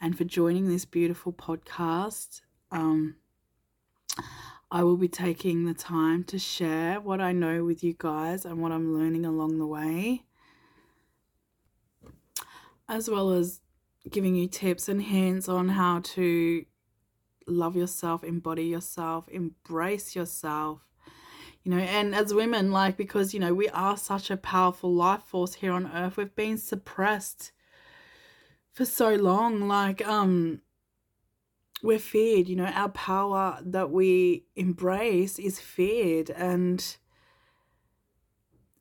and 0.00 0.16
for 0.16 0.24
joining 0.24 0.68
this 0.68 0.84
beautiful 0.84 1.32
podcast. 1.32 2.42
Um, 2.70 3.16
I 4.70 4.82
will 4.82 4.96
be 4.96 5.08
taking 5.08 5.64
the 5.64 5.74
time 5.74 6.24
to 6.24 6.38
share 6.38 7.00
what 7.00 7.20
I 7.20 7.32
know 7.32 7.64
with 7.64 7.84
you 7.84 7.94
guys 7.96 8.44
and 8.44 8.60
what 8.60 8.72
I'm 8.72 8.94
learning 8.98 9.24
along 9.24 9.58
the 9.58 9.66
way, 9.66 10.24
as 12.88 13.10
well 13.10 13.30
as 13.30 13.60
giving 14.10 14.34
you 14.34 14.46
tips 14.46 14.88
and 14.88 15.02
hints 15.02 15.48
on 15.48 15.70
how 15.70 16.00
to 16.00 16.64
love 17.46 17.76
yourself, 17.76 18.22
embody 18.24 18.64
yourself, 18.64 19.28
embrace 19.28 20.14
yourself. 20.14 20.80
You 21.62 21.72
know, 21.72 21.78
and 21.78 22.14
as 22.14 22.32
women, 22.32 22.70
like, 22.70 22.96
because, 22.96 23.34
you 23.34 23.40
know, 23.40 23.52
we 23.52 23.68
are 23.70 23.96
such 23.96 24.30
a 24.30 24.36
powerful 24.36 24.94
life 24.94 25.22
force 25.24 25.54
here 25.54 25.72
on 25.72 25.90
earth, 25.92 26.16
we've 26.16 26.34
been 26.36 26.58
suppressed 26.58 27.50
for 28.72 28.84
so 28.84 29.14
long. 29.16 29.66
Like, 29.66 30.06
um, 30.06 30.60
we're 31.82 31.98
feared 31.98 32.48
you 32.48 32.56
know 32.56 32.64
our 32.64 32.88
power 32.88 33.58
that 33.62 33.90
we 33.90 34.44
embrace 34.56 35.38
is 35.38 35.60
feared 35.60 36.30
and 36.30 36.96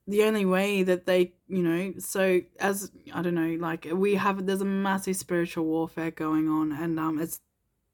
the 0.08 0.24
only 0.24 0.46
way 0.46 0.84
that 0.84 1.06
they 1.06 1.34
you 1.48 1.64
know 1.64 1.94
so 1.98 2.42
as 2.60 2.92
i 3.14 3.22
don't 3.22 3.36
know 3.36 3.58
like 3.60 3.88
we 3.94 4.16
have 4.16 4.46
there's 4.46 4.62
a 4.62 4.66
massive 4.66 5.16
spiritual 5.16 5.66
warfare 5.66 6.12
going 6.12 6.48
on 6.48 6.72
and 6.72 7.00
um 7.00 7.20
it's 7.20 7.42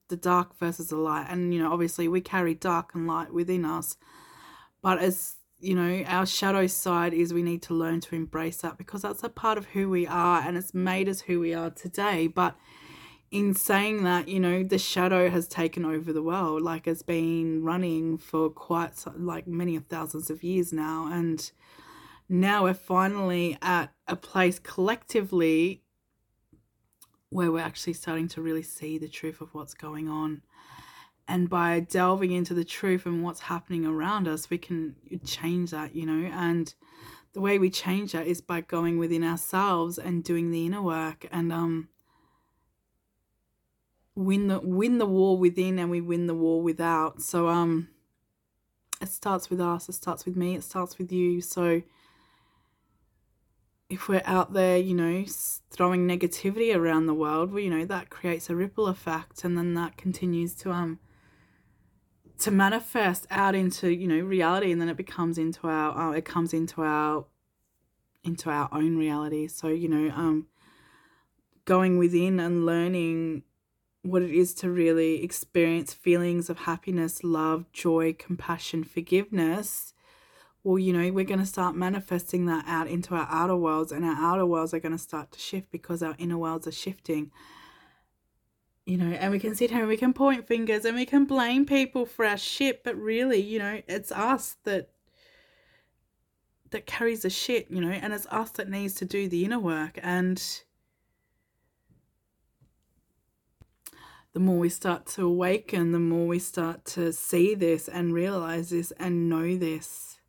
the 0.10 0.18
dark 0.18 0.58
versus 0.60 0.90
the 0.90 0.96
light 0.98 1.26
and 1.30 1.54
you 1.54 1.62
know 1.62 1.72
obviously 1.72 2.08
we 2.08 2.20
carry 2.20 2.54
dark 2.54 2.94
and 2.94 3.08
light 3.08 3.34
within 3.34 3.64
us 3.64 3.96
but 4.82 5.00
as 5.00 5.38
you 5.60 5.74
know 5.74 6.04
our 6.06 6.26
shadow 6.26 6.68
side 6.68 7.14
is 7.14 7.34
we 7.34 7.44
need 7.44 7.62
to 7.62 7.74
learn 7.74 8.02
to 8.02 8.16
embrace 8.16 8.58
that 8.58 8.78
because 8.78 9.04
that's 9.04 9.24
a 9.24 9.30
part 9.30 9.58
of 9.58 9.68
who 9.68 9.90
we 9.90 10.06
are 10.06 10.42
and 10.42 10.58
it's 10.58 10.74
made 10.74 11.08
us 11.08 11.22
who 11.22 11.40
we 11.40 11.54
are 11.54 11.70
today 11.70 12.28
but 12.28 12.56
in 13.32 13.56
saying 13.56 14.04
that, 14.04 14.28
you 14.28 14.40
know, 14.40 14.62
the 14.62 14.78
shadow 14.78 15.30
has 15.30 15.48
taken 15.48 15.86
over 15.86 16.12
the 16.12 16.22
world, 16.22 16.62
like 16.62 16.86
it's 16.86 17.02
been 17.02 17.64
running 17.64 18.18
for 18.18 18.50
quite 18.50 18.92
like 19.16 19.48
many 19.48 19.80
thousands 19.80 20.30
of 20.30 20.44
years 20.44 20.74
now. 20.74 21.10
And 21.10 21.50
now 22.32 22.64
we're 22.64 22.74
finally 22.74 23.58
at 23.62 23.94
a 24.08 24.16
place 24.16 24.58
collectively 24.60 25.84
where 27.30 27.52
we're 27.52 27.60
actually 27.60 27.94
starting 27.94 28.28
to 28.30 28.42
really 28.42 28.64
see 28.64 28.98
the 28.98 29.08
truth 29.08 29.42
of 29.42 29.54
what's 29.54 29.74
going 29.74 30.08
on. 30.08 30.42
And 31.28 31.50
by 31.50 31.80
delving 31.82 32.32
into 32.32 32.54
the 32.54 32.66
truth 32.66 33.06
and 33.06 33.24
what's 33.24 33.42
happening 33.42 33.86
around 33.86 34.28
us, 34.28 34.50
we 34.50 34.58
can 34.58 34.96
change 35.26 35.72
that, 35.72 35.96
you 35.96 36.06
know. 36.06 36.30
And 36.34 36.74
the 37.34 37.42
way 37.42 37.60
we 37.60 37.70
change 37.70 38.12
that 38.14 38.28
is 38.28 38.42
by 38.42 38.62
going 38.62 38.98
within 38.98 39.24
ourselves 39.24 39.98
and 39.98 40.24
doing 40.24 40.52
the 40.52 40.66
inner 40.66 40.82
work. 40.82 41.28
And 41.32 41.54
um, 41.54 41.90
win 44.16 44.48
the 44.48 44.60
win 44.60 44.98
the 44.98 45.06
war 45.06 45.38
within 45.38 45.80
and 45.80 45.90
we 45.90 46.02
win 46.02 46.28
the 46.28 46.36
war 46.36 46.62
without. 46.62 47.22
So 47.22 47.48
um 47.48 47.90
it 49.02 49.10
starts 49.10 49.50
with 49.50 49.60
us, 49.60 49.90
it 49.90 49.94
starts 49.94 50.26
with 50.26 50.36
me, 50.36 50.56
it 50.56 50.64
starts 50.64 50.98
with 50.98 51.12
you. 51.12 51.42
So 51.42 51.82
if 53.92 54.08
we're 54.08 54.24
out 54.24 54.54
there, 54.54 54.78
you 54.78 54.96
know, 54.96 55.26
throwing 55.70 56.08
negativity 56.08 56.74
around 56.74 57.08
the 57.08 57.14
world, 57.14 57.52
well, 57.52 57.60
you 57.60 57.70
know, 57.70 57.84
that 57.86 58.10
creates 58.10 58.50
a 58.50 58.56
ripple 58.56 58.88
effect 58.88 59.44
and 59.44 59.58
then 59.58 59.74
that 59.74 59.98
continues 59.98 60.56
to 60.56 60.72
um 60.72 60.98
to 62.40 62.50
manifest 62.50 63.28
out 63.30 63.54
into, 63.54 63.90
you 63.90 64.08
know, 64.08 64.20
reality 64.20 64.72
and 64.72 64.82
then 64.82 64.88
it 64.88 64.96
becomes 64.96 65.38
into 65.38 65.68
our 65.68 66.14
uh, 66.14 66.14
it 66.14 66.24
comes 66.24 66.54
into 66.54 66.82
our 66.82 67.26
into 68.24 68.50
our 68.50 68.70
own 68.72 68.98
reality. 68.98 69.48
So, 69.48 69.68
you 69.68 69.90
know, 69.90 70.14
um 70.16 70.48
going 71.66 71.98
within 71.98 72.40
and 72.40 72.66
learning 72.66 73.44
what 74.04 74.22
it 74.22 74.32
is 74.32 74.54
to 74.54 74.70
really 74.70 75.22
experience 75.22 75.94
feelings 75.94 76.50
of 76.50 76.60
happiness, 76.60 77.26
love, 77.26 77.66
joy, 77.74 78.14
compassion, 78.18 78.86
forgiveness, 78.86 79.91
well, 80.64 80.78
you 80.78 80.94
know, 80.94 81.12
we're 81.12 81.26
going 81.26 81.40
to 81.40 81.46
start 81.46 81.76
manifesting 81.76 82.46
that 82.46 82.66
out 82.68 82.88
into 82.88 83.16
our 83.16 83.28
outer 83.30 83.56
worlds, 83.56 83.92
and 83.92 84.06
our 84.06 84.16
outer 84.16 84.46
worlds 84.46 84.74
are 84.74 84.80
going 84.80 84.92
to 84.92 84.98
start 84.98 85.32
to 85.32 85.40
shift 85.40 85.72
because 85.72 86.04
our 86.04 86.16
inner 86.20 86.38
worlds 86.38 86.68
are 86.68 86.72
shifting. 86.72 87.32
You 88.86 88.98
know, 88.98 89.12
and 89.12 89.32
we 89.32 89.40
can 89.40 89.56
sit 89.56 89.72
here 89.72 89.80
and 89.80 89.88
we 89.88 89.98
can 89.98 90.14
point 90.14 90.48
fingers 90.48 90.86
and 90.86 90.96
we 90.96 91.06
can 91.06 91.26
blame 91.26 91.66
people 91.66 92.06
for 92.06 92.26
our 92.26 92.38
shit, 92.38 92.84
but 92.84 92.96
really, 92.96 93.40
you 93.40 93.60
know, 93.60 93.82
it's 93.88 94.12
us 94.12 94.58
that 94.64 94.90
that 96.72 96.86
carries 96.86 97.22
the 97.24 97.30
shit, 97.30 97.70
you 97.70 97.82
know, 97.82 97.92
and 97.92 98.14
it's 98.14 98.28
us 98.28 98.50
that 98.52 98.70
needs 98.70 98.94
to 98.96 99.06
do 99.06 99.28
the 99.28 99.44
inner 99.44 99.60
work 99.60 100.00
and 100.02 100.62
the 104.34 104.40
more 104.40 104.58
we 104.58 104.70
start 104.70 105.06
to 105.06 105.26
awaken, 105.26 105.92
the 105.92 106.00
more 106.00 106.26
we 106.26 106.40
start 106.40 106.86
to 106.86 107.12
see 107.12 107.54
this 107.54 107.90
and 107.90 108.14
realize 108.14 108.70
this 108.70 108.92
and 108.92 109.30
know 109.30 109.58
this. 109.58 110.21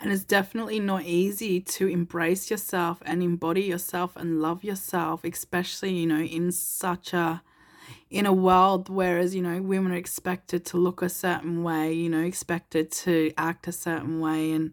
And 0.00 0.12
it's 0.12 0.24
definitely 0.24 0.80
not 0.80 1.04
easy 1.04 1.60
to 1.60 1.86
embrace 1.86 2.50
yourself 2.50 3.02
and 3.06 3.22
embody 3.22 3.62
yourself 3.62 4.16
and 4.16 4.42
love 4.42 4.64
yourself, 4.64 5.24
especially, 5.24 5.92
you 5.92 6.06
know, 6.06 6.20
in 6.20 6.52
such 6.52 7.12
a 7.12 7.42
in 8.10 8.26
a 8.26 8.32
world 8.32 8.88
whereas, 8.88 9.34
you 9.34 9.42
know, 9.42 9.60
women 9.60 9.92
are 9.92 9.96
expected 9.96 10.64
to 10.64 10.76
look 10.76 11.02
a 11.02 11.08
certain 11.08 11.62
way, 11.62 11.92
you 11.92 12.08
know, 12.08 12.22
expected 12.22 12.90
to 12.90 13.32
act 13.36 13.66
a 13.66 13.72
certain 13.72 14.20
way 14.20 14.52
and 14.52 14.72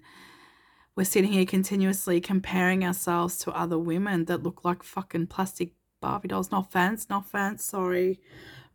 we're 0.96 1.06
sitting 1.06 1.32
here 1.32 1.46
continuously 1.46 2.20
comparing 2.20 2.86
ourselves 2.86 3.40
to 3.40 3.52
other 3.52 3.80
women 3.80 4.26
that 4.26 4.44
look 4.44 4.66
like 4.66 4.84
fucking 4.84 5.28
plastic 5.28 5.72
Barbie 6.02 6.28
dolls. 6.28 6.52
Not 6.52 6.68
offense, 6.68 7.10
not 7.10 7.26
offense. 7.26 7.64
Sorry, 7.64 8.20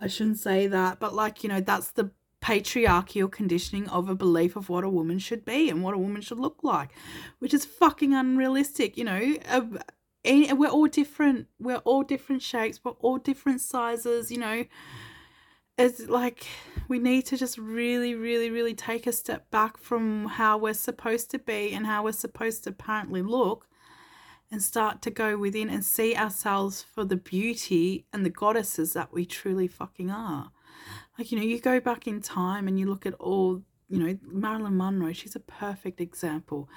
I 0.00 0.06
shouldn't 0.06 0.38
say 0.38 0.66
that. 0.68 0.98
But 0.98 1.14
like 1.14 1.42
you 1.42 1.48
know, 1.48 1.60
that's 1.60 1.90
the 1.90 2.10
patriarchal 2.46 3.26
conditioning 3.26 3.88
of 3.88 4.08
a 4.08 4.14
belief 4.14 4.54
of 4.54 4.68
what 4.68 4.84
a 4.84 4.88
woman 4.88 5.18
should 5.18 5.44
be 5.44 5.68
and 5.68 5.82
what 5.82 5.94
a 5.94 5.98
woman 5.98 6.22
should 6.22 6.38
look 6.38 6.62
like, 6.62 6.90
which 7.40 7.52
is 7.52 7.64
fucking 7.64 8.14
unrealistic. 8.14 8.96
You 8.96 9.02
know, 9.02 9.36
uh, 9.48 9.62
we're 10.24 10.68
all 10.68 10.86
different. 10.86 11.48
We're 11.58 11.78
all 11.78 12.04
different 12.04 12.42
shapes. 12.42 12.78
We're 12.84 12.92
all 13.00 13.18
different 13.18 13.62
sizes. 13.62 14.30
You 14.30 14.38
know, 14.38 14.64
it's 15.76 16.08
like 16.08 16.46
we 16.86 17.00
need 17.00 17.22
to 17.26 17.36
just 17.36 17.58
really, 17.58 18.14
really, 18.14 18.48
really 18.48 18.74
take 18.74 19.08
a 19.08 19.12
step 19.12 19.50
back 19.50 19.76
from 19.76 20.26
how 20.26 20.56
we're 20.56 20.74
supposed 20.74 21.32
to 21.32 21.40
be 21.40 21.72
and 21.72 21.84
how 21.84 22.04
we're 22.04 22.12
supposed 22.12 22.62
to 22.62 22.70
apparently 22.70 23.22
look 23.22 23.66
and 24.52 24.62
start 24.62 25.02
to 25.02 25.10
go 25.10 25.36
within 25.36 25.68
and 25.68 25.84
see 25.84 26.14
ourselves 26.14 26.80
for 26.80 27.04
the 27.04 27.16
beauty 27.16 28.06
and 28.12 28.24
the 28.24 28.30
goddesses 28.30 28.92
that 28.92 29.12
we 29.12 29.26
truly 29.26 29.66
fucking 29.66 30.12
are. 30.12 30.52
Like, 31.18 31.32
you 31.32 31.38
know, 31.38 31.44
you 31.44 31.60
go 31.60 31.80
back 31.80 32.06
in 32.06 32.20
time 32.20 32.68
and 32.68 32.78
you 32.78 32.86
look 32.86 33.06
at 33.06 33.14
all, 33.14 33.62
you 33.88 33.98
know, 33.98 34.18
Marilyn 34.22 34.76
Monroe, 34.76 35.12
she's 35.12 35.36
a 35.36 35.40
perfect 35.40 36.00
example. 36.00 36.68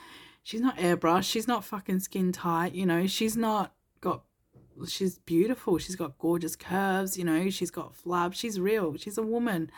She's 0.43 0.61
not 0.61 0.77
airbrushed, 0.77 1.29
she's 1.29 1.47
not 1.47 1.65
fucking 1.65 1.99
skin 1.99 2.31
tight, 2.31 2.73
you 2.73 2.85
know, 2.85 3.05
she's 3.07 3.35
not 3.35 3.73
got, 4.01 4.23
she's 4.87 5.19
beautiful, 5.19 5.77
she's 5.77 5.95
got 5.95 6.17
gorgeous 6.17 6.55
curves, 6.55 7.17
you 7.17 7.25
know, 7.25 7.49
she's 7.49 7.71
got 7.71 7.93
flab, 7.93 8.33
she's 8.33 8.59
real, 8.59 8.95
she's 8.97 9.17
a 9.17 9.23
woman. 9.23 9.69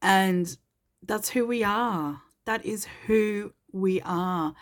And 0.00 0.56
that's 1.02 1.30
who 1.30 1.46
we 1.46 1.64
are. 1.64 2.22
That 2.44 2.64
is 2.64 2.86
who 3.06 3.52
we 3.72 4.00
are. 4.02 4.54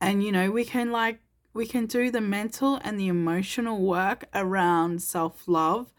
And, 0.00 0.22
you 0.22 0.30
know, 0.30 0.50
we 0.50 0.64
can 0.64 0.92
like 0.92 1.20
we 1.54 1.66
can 1.66 1.86
do 1.86 2.10
the 2.10 2.20
mental 2.20 2.78
and 2.84 3.00
the 3.00 3.08
emotional 3.08 3.80
work 3.80 4.26
around 4.34 5.02
self-love 5.02 5.92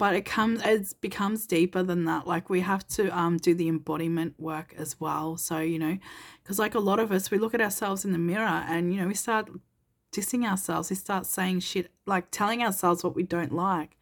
but 0.00 0.14
it 0.14 0.24
comes 0.24 0.62
it 0.64 0.94
becomes 1.02 1.46
deeper 1.46 1.82
than 1.82 2.06
that. 2.06 2.26
Like 2.26 2.48
we 2.48 2.60
have 2.60 2.88
to 2.96 3.14
um 3.16 3.36
do 3.36 3.54
the 3.54 3.68
embodiment 3.68 4.34
work 4.40 4.74
as 4.78 4.98
well. 4.98 5.36
So 5.36 5.58
you 5.58 5.78
know 5.78 5.98
because 6.42 6.58
like 6.58 6.74
a 6.74 6.80
lot 6.80 6.98
of 6.98 7.12
us 7.12 7.30
we 7.30 7.36
look 7.36 7.52
at 7.52 7.60
ourselves 7.60 8.06
in 8.06 8.12
the 8.12 8.18
mirror 8.18 8.64
and 8.66 8.94
you 8.94 8.98
know 8.98 9.06
we 9.06 9.12
start 9.14 9.50
dissing 10.10 10.48
ourselves. 10.50 10.88
We 10.88 10.96
start 10.96 11.26
saying 11.26 11.60
shit 11.60 11.90
like 12.06 12.30
telling 12.30 12.62
ourselves 12.62 13.04
what 13.04 13.14
we 13.14 13.24
don't 13.24 13.52
like. 13.52 13.98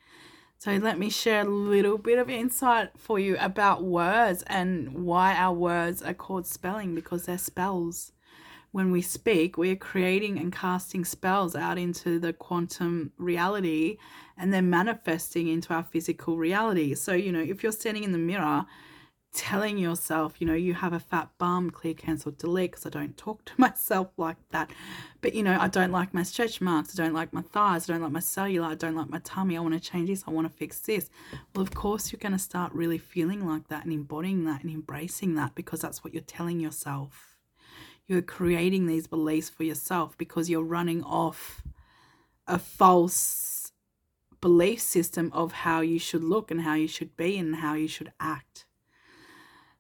So 0.59 0.71
let 0.77 1.01
me 1.01 1.11
share 1.11 1.41
a 1.41 1.51
little 1.51 1.99
bit 1.99 2.21
of 2.21 2.31
insight 2.31 2.91
for 2.97 3.19
you 3.19 3.37
about 3.41 3.83
words 3.83 4.45
and 4.47 5.05
why 5.05 5.35
our 5.35 5.53
words 5.53 6.01
are 6.01 6.15
called 6.15 6.47
spelling 6.47 6.95
because 6.95 7.25
they're 7.25 7.39
spells 7.39 8.13
when 8.73 8.91
we 8.91 9.01
speak, 9.01 9.57
we 9.57 9.71
are 9.71 9.77
creating 9.77 10.39
and 10.39 10.53
casting 10.53 11.05
spells 11.05 11.57
out 11.57 11.79
into 11.79 12.19
the 12.19 12.33
quantum 12.33 13.13
reality 13.17 13.97
and 14.37 14.53
then 14.53 14.69
manifesting 14.69 15.49
into 15.49 15.73
our 15.73 15.83
physical 15.83 16.37
reality. 16.37 16.95
So, 16.95 17.15
you 17.15 17.33
know, 17.33 17.41
if 17.41 17.63
you're 17.63 17.73
standing 17.73 18.05
in 18.05 18.13
the 18.13 18.19
mirror 18.19 18.67
telling 19.35 19.79
yourself, 19.79 20.41
you 20.41 20.47
know, 20.47 20.55
you 20.55 20.75
have 20.75 20.93
a 20.93 21.01
fat 21.01 21.29
bum, 21.39 21.71
clear, 21.71 21.95
cancel, 21.95 22.33
delete, 22.33 22.73
because 22.73 22.87
I 22.87 22.91
don't 22.91 23.17
talk 23.17 23.45
to 23.47 23.53
myself 23.59 24.09
like 24.17 24.37
that. 24.51 24.71
But, 25.21 25.35
you 25.35 25.43
know, 25.43 25.57
I 25.59 25.69
don't 25.69 25.93
like 25.93 26.13
my 26.13 26.23
stretch 26.23 26.61
marks. 26.61 26.99
I 26.99 27.03
don't 27.03 27.15
like 27.15 27.33
my 27.33 27.43
thighs. 27.43 27.89
I 27.89 27.93
don't 27.93 28.03
like 28.03 28.13
my 28.13 28.21
cellulite. 28.21 28.71
I 28.71 28.75
don't 28.75 28.97
like 28.97 29.11
my 29.11 29.21
tummy. 29.25 29.57
I 29.57 29.61
want 29.61 29.75
to 29.75 29.81
change 29.81 30.09
this. 30.09 30.25
I 30.27 30.31
want 30.31 30.51
to 30.51 30.57
fix 30.57 30.81
this. 30.81 31.11
Well, 31.55 31.63
of 31.63 31.75
course, 31.75 32.13
you're 32.13 32.21
going 32.21 32.33
to 32.33 32.39
start 32.39 32.73
really 32.73 32.99
feeling 32.99 33.47
like 33.47 33.69
that 33.69 33.85
and 33.85 33.93
embodying 33.93 34.45
that 34.45 34.63
and 34.63 34.71
embracing 34.71 35.35
that 35.37 35.55
because 35.55 35.81
that's 35.81 36.05
what 36.05 36.13
you're 36.13 36.23
telling 36.23 36.61
yourself 36.61 37.28
you're 38.09 38.23
creating 38.23 38.87
these 38.87 39.07
beliefs 39.07 39.51
for 39.51 39.63
yourself 39.63 40.17
because 40.19 40.49
you're 40.49 40.63
running 40.63 41.05
off 41.05 41.63
a 42.47 42.59
false 42.59 43.71
belief 44.41 44.81
system 44.81 45.31
of 45.35 45.53
how 45.53 45.83
you 45.83 45.99
should 45.99 46.25
look 46.25 46.51
and 46.51 46.63
how 46.63 46.75
you 46.75 46.89
should 46.89 47.17
be 47.17 47.37
and 47.37 47.57
how 47.57 47.75
you 47.75 47.87
should 47.87 48.11
act. 48.19 48.65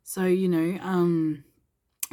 So, 0.02 0.26
you 0.26 0.49
know, 0.49 0.78
um, 0.82 1.44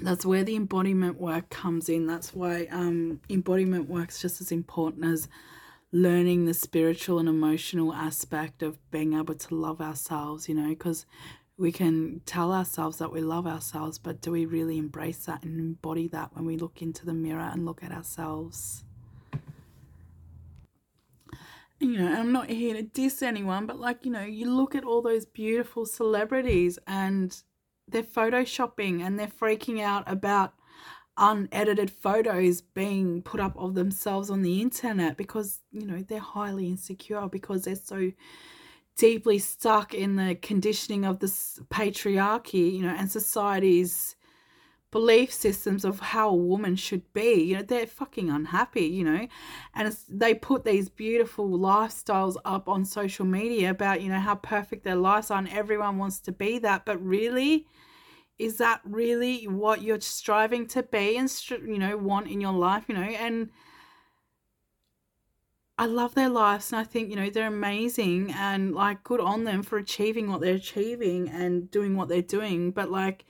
that's 0.01 0.25
where 0.25 0.43
the 0.43 0.55
embodiment 0.55 1.19
work 1.19 1.50
comes 1.50 1.89
in. 1.89 2.07
That's 2.07 2.34
why 2.34 2.67
um, 2.72 3.19
embodiment 3.29 3.89
work's 3.89 4.22
just 4.22 4.39
as 4.39 4.51
important 4.51 5.05
as 5.05 5.27
learning 5.91 6.45
the 6.45 6.53
spiritual 6.53 7.19
and 7.19 7.29
emotional 7.29 7.93
aspect 7.93 8.62
of 8.63 8.77
being 8.91 9.13
able 9.13 9.36
to 9.36 9.55
love 9.55 9.81
ourselves, 9.81 10.48
you 10.48 10.55
know, 10.55 10.69
because 10.69 11.05
we 11.58 11.72
can 11.72 12.22
tell 12.26 12.52
ourselves 12.52 12.98
that 12.98 13.12
we 13.12 13.22
love 13.22 13.48
ourselves, 13.48 13.98
but 13.98 14.22
do 14.22 14.32
we 14.32 14.46
really 14.46 14.78
embrace 14.78 15.26
that 15.26 15.44
and 15.44 15.60
embody 15.60 16.08
that 16.10 16.36
when 16.36 16.46
we 16.46 16.58
look 16.58 16.82
into 16.82 17.06
the 17.06 17.14
mirror 17.14 17.50
and 17.52 17.66
look 17.66 17.82
at 17.84 17.92
ourselves? 17.92 18.84
You 21.80 21.98
know, 21.98 22.14
I'm 22.14 22.32
not 22.32 22.50
here 22.50 22.74
to 22.74 22.82
diss 22.82 23.22
anyone, 23.22 23.66
but 23.66 23.80
like, 23.80 24.06
you 24.06 24.12
know, 24.12 24.24
you 24.24 24.50
look 24.50 24.76
at 24.76 24.84
all 24.84 25.02
those 25.02 25.26
beautiful 25.26 25.86
celebrities 25.86 26.80
and 26.88 27.36
they're 27.88 28.04
photoshopping 28.04 29.02
and 29.02 29.18
they're 29.20 29.28
freaking 29.28 29.82
out 29.82 30.04
about 30.08 30.54
unedited 31.18 31.90
photos 31.90 32.60
being 32.60 33.22
put 33.22 33.40
up 33.40 33.56
of 33.58 33.76
themselves 33.76 34.30
on 34.30 34.42
the 34.42 34.62
internet 34.62 35.16
because, 35.16 35.62
you 35.72 35.86
know, 35.86 36.02
they're 36.02 36.20
highly 36.20 36.68
insecure 36.68 37.28
because 37.28 37.64
they're 37.64 37.76
so 37.76 38.12
deeply 38.96 39.40
stuck 39.40 39.94
in 39.94 40.16
the 40.16 40.36
conditioning 40.36 41.06
of 41.06 41.20
this 41.20 41.60
patriarchy, 41.70 42.74
you 42.74 42.82
know, 42.82 42.96
and 42.98 43.12
society's 43.12 44.16
belief 44.92 45.34
systems 45.34 45.84
of 45.84 46.00
how 46.00 46.30
a 46.30 46.36
woman 46.36 46.78
should 46.78 47.12
be. 47.12 47.34
You 47.44 47.58
know, 47.58 47.62
they're 47.64 47.86
fucking 47.86 48.30
unhappy, 48.30 48.86
you 48.86 49.04
know, 49.04 49.28
and 49.74 49.98
they 50.08 50.34
put 50.34 50.64
these 50.64 50.88
beautiful 50.88 51.50
lifestyles 51.50 52.38
up 52.46 52.70
on 52.70 52.86
social 52.86 53.25
media 53.25 53.72
about, 53.72 54.02
you 54.02 54.08
know, 54.08 54.20
how 54.20 54.36
perfect 54.36 54.86
their 54.86 54.96
lives 54.96 55.30
are 55.30 55.40
and 55.40 55.50
everyone 55.50 55.98
wants 55.98 56.20
to 56.22 56.32
be 56.32 56.60
that. 56.60 56.86
But 56.86 57.06
really, 57.06 57.68
is 58.39 58.56
that 58.58 58.80
really 58.86 59.46
what 59.48 59.82
you're 59.82 60.00
striving 60.00 60.65
to 60.67 60.84
be 60.84 61.17
and, 61.17 61.30
you 61.50 61.78
know, 61.78 61.98
want 61.98 62.30
in 62.30 62.39
your 62.39 62.54
life, 62.54 62.86
you 62.88 62.96
know, 62.96 63.02
and 63.02 63.50
I 65.78 65.88
love 65.88 66.16
their 66.16 66.30
lives 66.30 66.72
and 66.72 66.80
I 66.80 66.86
think, 66.86 67.10
you 67.10 67.18
know, 67.18 67.30
they're 67.30 67.48
amazing 67.48 68.32
and 68.32 68.74
like 68.74 69.04
good 69.04 69.20
on 69.20 69.44
them 69.44 69.62
for 69.62 69.78
achieving 69.78 70.30
what 70.30 70.40
they're 70.40 70.56
achieving 70.56 71.28
and 71.28 71.70
doing 71.70 71.98
what 71.98 72.08
they're 72.08 72.22
doing. 72.22 72.72
But 72.72 72.90
like 72.90 73.26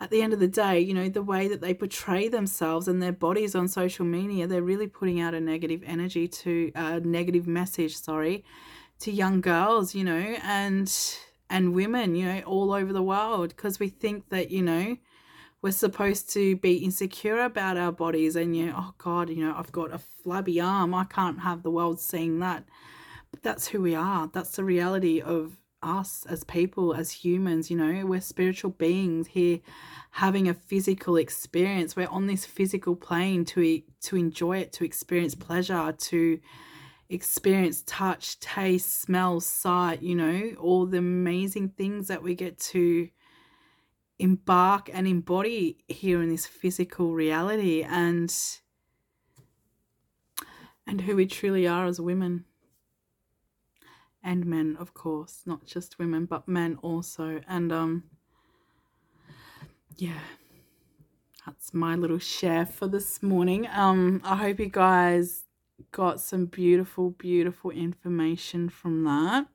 at 0.00 0.10
the 0.10 0.22
end 0.22 0.32
of 0.32 0.38
the 0.38 0.48
day, 0.48 0.78
you 0.78 0.94
know, 0.94 1.08
the 1.08 1.22
way 1.22 1.48
that 1.48 1.60
they 1.60 1.74
portray 1.74 2.28
themselves 2.28 2.86
and 2.86 3.02
their 3.02 3.12
bodies 3.12 3.56
on 3.56 3.66
social 3.66 4.04
media, 4.04 4.46
they're 4.46 4.62
really 4.62 4.86
putting 4.86 5.20
out 5.20 5.34
a 5.34 5.40
negative 5.40 5.82
energy 5.84 6.28
to 6.28 6.70
a 6.76 7.00
negative 7.00 7.48
message, 7.48 7.96
sorry, 7.96 8.44
to 9.00 9.10
young 9.10 9.40
girls, 9.40 9.96
you 9.96 10.04
know, 10.04 10.36
and 10.44 10.92
and 11.50 11.74
women, 11.74 12.14
you 12.14 12.26
know, 12.26 12.40
all 12.46 12.72
over 12.72 12.92
the 12.92 13.02
world 13.02 13.48
because 13.48 13.80
we 13.80 13.88
think 13.88 14.28
that, 14.28 14.50
you 14.50 14.62
know, 14.62 14.96
we're 15.64 15.72
supposed 15.72 16.28
to 16.30 16.56
be 16.56 16.74
insecure 16.76 17.40
about 17.40 17.78
our 17.78 17.90
bodies 17.90 18.36
and 18.36 18.54
you 18.54 18.66
know, 18.66 18.74
oh 18.76 18.94
god 18.98 19.30
you 19.30 19.42
know 19.42 19.54
i've 19.56 19.72
got 19.72 19.94
a 19.94 19.98
flabby 20.24 20.60
arm. 20.60 20.94
I 20.94 21.04
can't 21.04 21.40
have 21.40 21.62
the 21.62 21.70
world 21.70 22.00
seeing 22.00 22.40
that. 22.40 22.64
But 23.30 23.42
that's 23.42 23.68
who 23.68 23.82
we 23.82 23.94
are. 23.94 24.30
That's 24.32 24.56
the 24.56 24.64
reality 24.64 25.20
of 25.20 25.56
us 25.82 26.24
as 26.28 26.44
people 26.44 26.94
as 26.94 27.10
humans 27.10 27.70
you 27.70 27.76
know. 27.76 28.06
We're 28.06 28.20
spiritual 28.20 28.70
beings 28.70 29.28
here 29.28 29.60
having 30.12 30.48
a 30.48 30.54
physical 30.54 31.16
experience. 31.16 31.94
We're 31.94 32.08
on 32.08 32.26
this 32.26 32.46
physical 32.46 32.96
plane 32.96 33.44
to 33.46 33.82
to 34.02 34.16
enjoy 34.16 34.58
it 34.58 34.72
to 34.74 34.84
experience 34.84 35.34
pleasure 35.34 35.92
to 35.92 36.40
experience 37.10 37.84
touch 37.86 38.40
taste 38.40 39.02
smell 39.02 39.38
sight 39.38 40.02
you 40.02 40.14
know 40.14 40.52
all 40.58 40.86
the 40.86 40.96
amazing 40.96 41.68
things 41.68 42.08
that 42.08 42.22
we 42.22 42.34
get 42.34 42.58
to 42.58 43.08
embark 44.18 44.88
and 44.92 45.06
embody 45.06 45.78
here 45.88 46.22
in 46.22 46.28
this 46.28 46.46
physical 46.46 47.14
reality 47.14 47.82
and 47.82 48.34
and 50.86 51.00
who 51.02 51.16
we 51.16 51.26
truly 51.26 51.66
are 51.66 51.86
as 51.86 52.00
women. 52.00 52.44
And 54.22 54.46
men 54.46 54.76
of 54.78 54.94
course 54.94 55.42
not 55.46 55.66
just 55.66 55.98
women 55.98 56.26
but 56.26 56.48
men 56.48 56.78
also. 56.82 57.40
And 57.48 57.72
um 57.72 58.04
yeah 59.96 60.20
that's 61.44 61.74
my 61.74 61.94
little 61.94 62.18
share 62.18 62.66
for 62.66 62.86
this 62.86 63.22
morning. 63.22 63.66
Um 63.72 64.20
i 64.24 64.36
hope 64.36 64.60
you 64.60 64.66
guys 64.70 65.44
got 65.90 66.20
some 66.20 66.46
beautiful 66.46 67.10
beautiful 67.10 67.70
information 67.70 68.68
from 68.68 69.04
that 69.04 69.46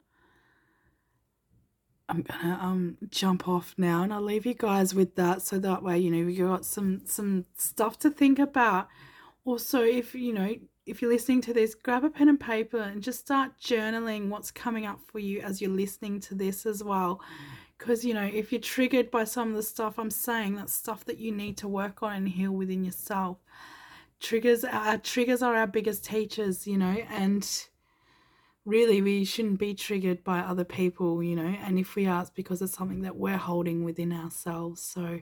I'm 2.10 2.24
gonna 2.24 2.60
um 2.62 2.98
jump 3.10 3.48
off 3.48 3.76
now 3.78 4.04
and 4.04 4.14
I'll 4.14 4.22
leave 4.22 4.46
you 4.46 4.56
guys 4.56 4.94
with 4.96 5.16
that 5.16 5.42
so 5.42 5.60
that 5.60 5.84
way 5.84 6.00
you 6.00 6.10
know 6.10 6.28
you 6.28 6.48
got 6.48 6.66
some 6.66 7.02
some 7.06 7.46
stuff 7.58 8.00
to 8.00 8.10
think 8.10 8.40
about. 8.40 8.88
Also, 9.46 9.82
if 9.84 10.16
you 10.16 10.34
know 10.34 10.56
if 10.86 11.02
you're 11.02 11.12
listening 11.12 11.42
to 11.42 11.54
this, 11.54 11.76
grab 11.76 12.04
a 12.04 12.10
pen 12.10 12.30
and 12.30 12.40
paper 12.40 12.80
and 12.80 13.04
just 13.04 13.20
start 13.20 13.52
journaling 13.62 14.30
what's 14.30 14.50
coming 14.50 14.88
up 14.88 15.00
for 15.06 15.20
you 15.20 15.40
as 15.42 15.62
you're 15.62 15.70
listening 15.70 16.20
to 16.22 16.34
this 16.34 16.66
as 16.66 16.84
well. 16.84 17.22
Because 17.78 18.04
you 18.04 18.14
know 18.14 18.30
if 18.32 18.52
you're 18.52 18.60
triggered 18.62 19.12
by 19.12 19.24
some 19.24 19.50
of 19.50 19.56
the 19.56 19.64
stuff 19.64 20.00
I'm 20.00 20.10
saying, 20.10 20.56
that's 20.56 20.74
stuff 20.74 21.06
that 21.06 21.20
you 21.20 21.32
need 21.32 21.58
to 21.58 21.68
work 21.68 22.02
on 22.02 22.14
and 22.14 22.28
heal 22.28 22.52
within 22.52 22.84
yourself. 22.84 23.38
Triggers, 24.20 24.66
our 24.66 24.98
triggers 24.98 25.42
are 25.42 25.56
our 25.56 25.68
biggest 25.68 26.04
teachers, 26.04 26.68
you 26.68 26.78
know, 26.78 26.98
and 27.10 27.48
really 28.66 29.02
we 29.02 29.26
shouldn't 29.26 29.60
be 29.60 29.74
triggered 29.74 30.24
by 30.24 30.40
other 30.40 30.64
people, 30.64 31.24
you 31.24 31.36
know, 31.36 31.56
and 31.64 31.80
if 31.80 31.96
we 31.96 32.06
are, 32.06 32.22
it's 32.22 32.30
because 32.30 32.62
it's 32.62 32.74
something 32.74 33.02
that 33.02 33.16
we're 33.16 33.38
holding 33.38 33.84
within 33.84 34.12
ourselves. 34.12 34.82
So 34.82 35.22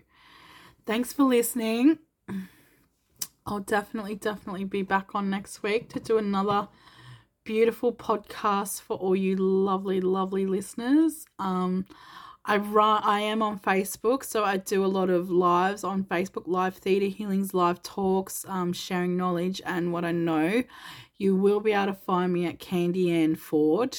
thanks 0.86 1.13
for 1.13 1.23
listening. 1.23 2.00
I'll 3.45 3.60
definitely, 3.60 4.15
definitely 4.15 4.65
be 4.65 4.82
back 4.82 5.15
on 5.15 5.30
next 5.30 5.63
week 5.63 5.89
to 5.89 6.00
do 6.00 6.17
another 6.17 6.67
beautiful 7.45 7.93
podcast 7.93 8.82
for 8.82 8.97
all 8.97 9.15
you 9.15 9.38
lovely, 9.38 10.02
lovely 10.02 10.45
listeners. 10.45 11.26
Um, 11.39 11.86
I 12.43 12.58
run, 12.58 13.02
I 13.04 13.21
am 13.21 13.41
on 13.41 13.60
Facebook, 13.60 14.23
so 14.23 14.43
I 14.43 14.58
do 14.58 14.84
a 14.84 14.88
lot 14.88 15.10
of 15.10 15.30
lives 15.30 15.84
on 15.84 16.04
Facebook, 16.04 16.43
live 16.45 16.76
theta 16.76 17.06
healings, 17.06 17.54
live 17.54 17.82
talks, 17.84 18.45
um, 18.47 18.73
sharing 18.73 19.15
knowledge 19.15 19.62
and 19.65 19.93
what 19.93 20.04
I 20.04 20.12
know 20.12 20.63
you 21.17 21.36
will 21.36 21.60
be 21.60 21.71
able 21.73 21.88
to 21.88 21.93
find 21.93 22.34
me 22.34 22.45
at 22.45 22.60
Candy 22.60 23.12
Ann 23.12 23.36
Ford. 23.36 23.97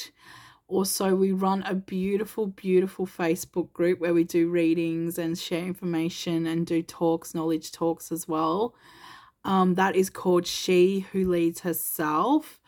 Also, 0.69 1.15
we 1.15 1.33
run 1.33 1.63
a 1.63 1.75
beautiful, 1.75 2.47
beautiful 2.47 3.07
Facebook 3.07 3.73
group 3.73 4.01
where 4.01 4.15
we 4.15 4.25
do 4.25 4.51
readings 4.51 5.19
and 5.19 5.39
share 5.39 5.65
information 5.65 6.47
and 6.47 6.67
do 6.67 6.83
talks, 6.83 7.35
knowledge 7.35 7.73
talks 7.73 8.13
as 8.13 8.29
well. 8.29 8.75
Um, 9.45 9.77
that 9.77 9.97
is 9.97 10.11
called 10.11 10.47
She 10.47 11.07
Who 11.13 11.25
Leads 11.31 11.61
Herself. 11.61 12.61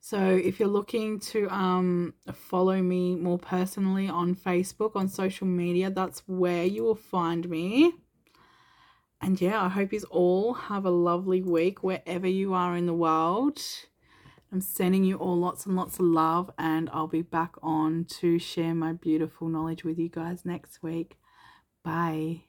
So 0.00 0.18
if 0.18 0.58
you're 0.60 0.68
looking 0.68 1.20
to 1.20 1.48
um, 1.48 2.14
follow 2.32 2.82
me 2.82 3.14
more 3.16 3.38
personally 3.38 4.08
on 4.08 4.34
Facebook, 4.34 4.96
on 4.96 5.08
social 5.08 5.46
media, 5.46 5.90
that's 5.90 6.22
where 6.26 6.64
you 6.64 6.82
will 6.82 6.94
find 6.96 7.48
me. 7.48 7.92
and 9.20 9.40
yeah, 9.40 9.62
I 9.62 9.68
hope 9.68 9.92
you 9.92 10.02
all 10.10 10.54
have 10.54 10.84
a 10.84 10.90
lovely 10.90 11.40
week 11.42 11.82
wherever 11.82 12.26
you 12.28 12.52
are 12.54 12.76
in 12.76 12.86
the 12.86 12.94
world. 12.94 13.60
I'm 14.54 14.60
sending 14.60 15.02
you 15.02 15.16
all 15.16 15.36
lots 15.36 15.66
and 15.66 15.74
lots 15.74 15.98
of 15.98 16.04
love, 16.04 16.48
and 16.56 16.88
I'll 16.92 17.08
be 17.08 17.22
back 17.22 17.56
on 17.60 18.04
to 18.20 18.38
share 18.38 18.72
my 18.72 18.92
beautiful 18.92 19.48
knowledge 19.48 19.82
with 19.82 19.98
you 19.98 20.08
guys 20.08 20.44
next 20.44 20.80
week. 20.80 21.18
Bye. 21.82 22.42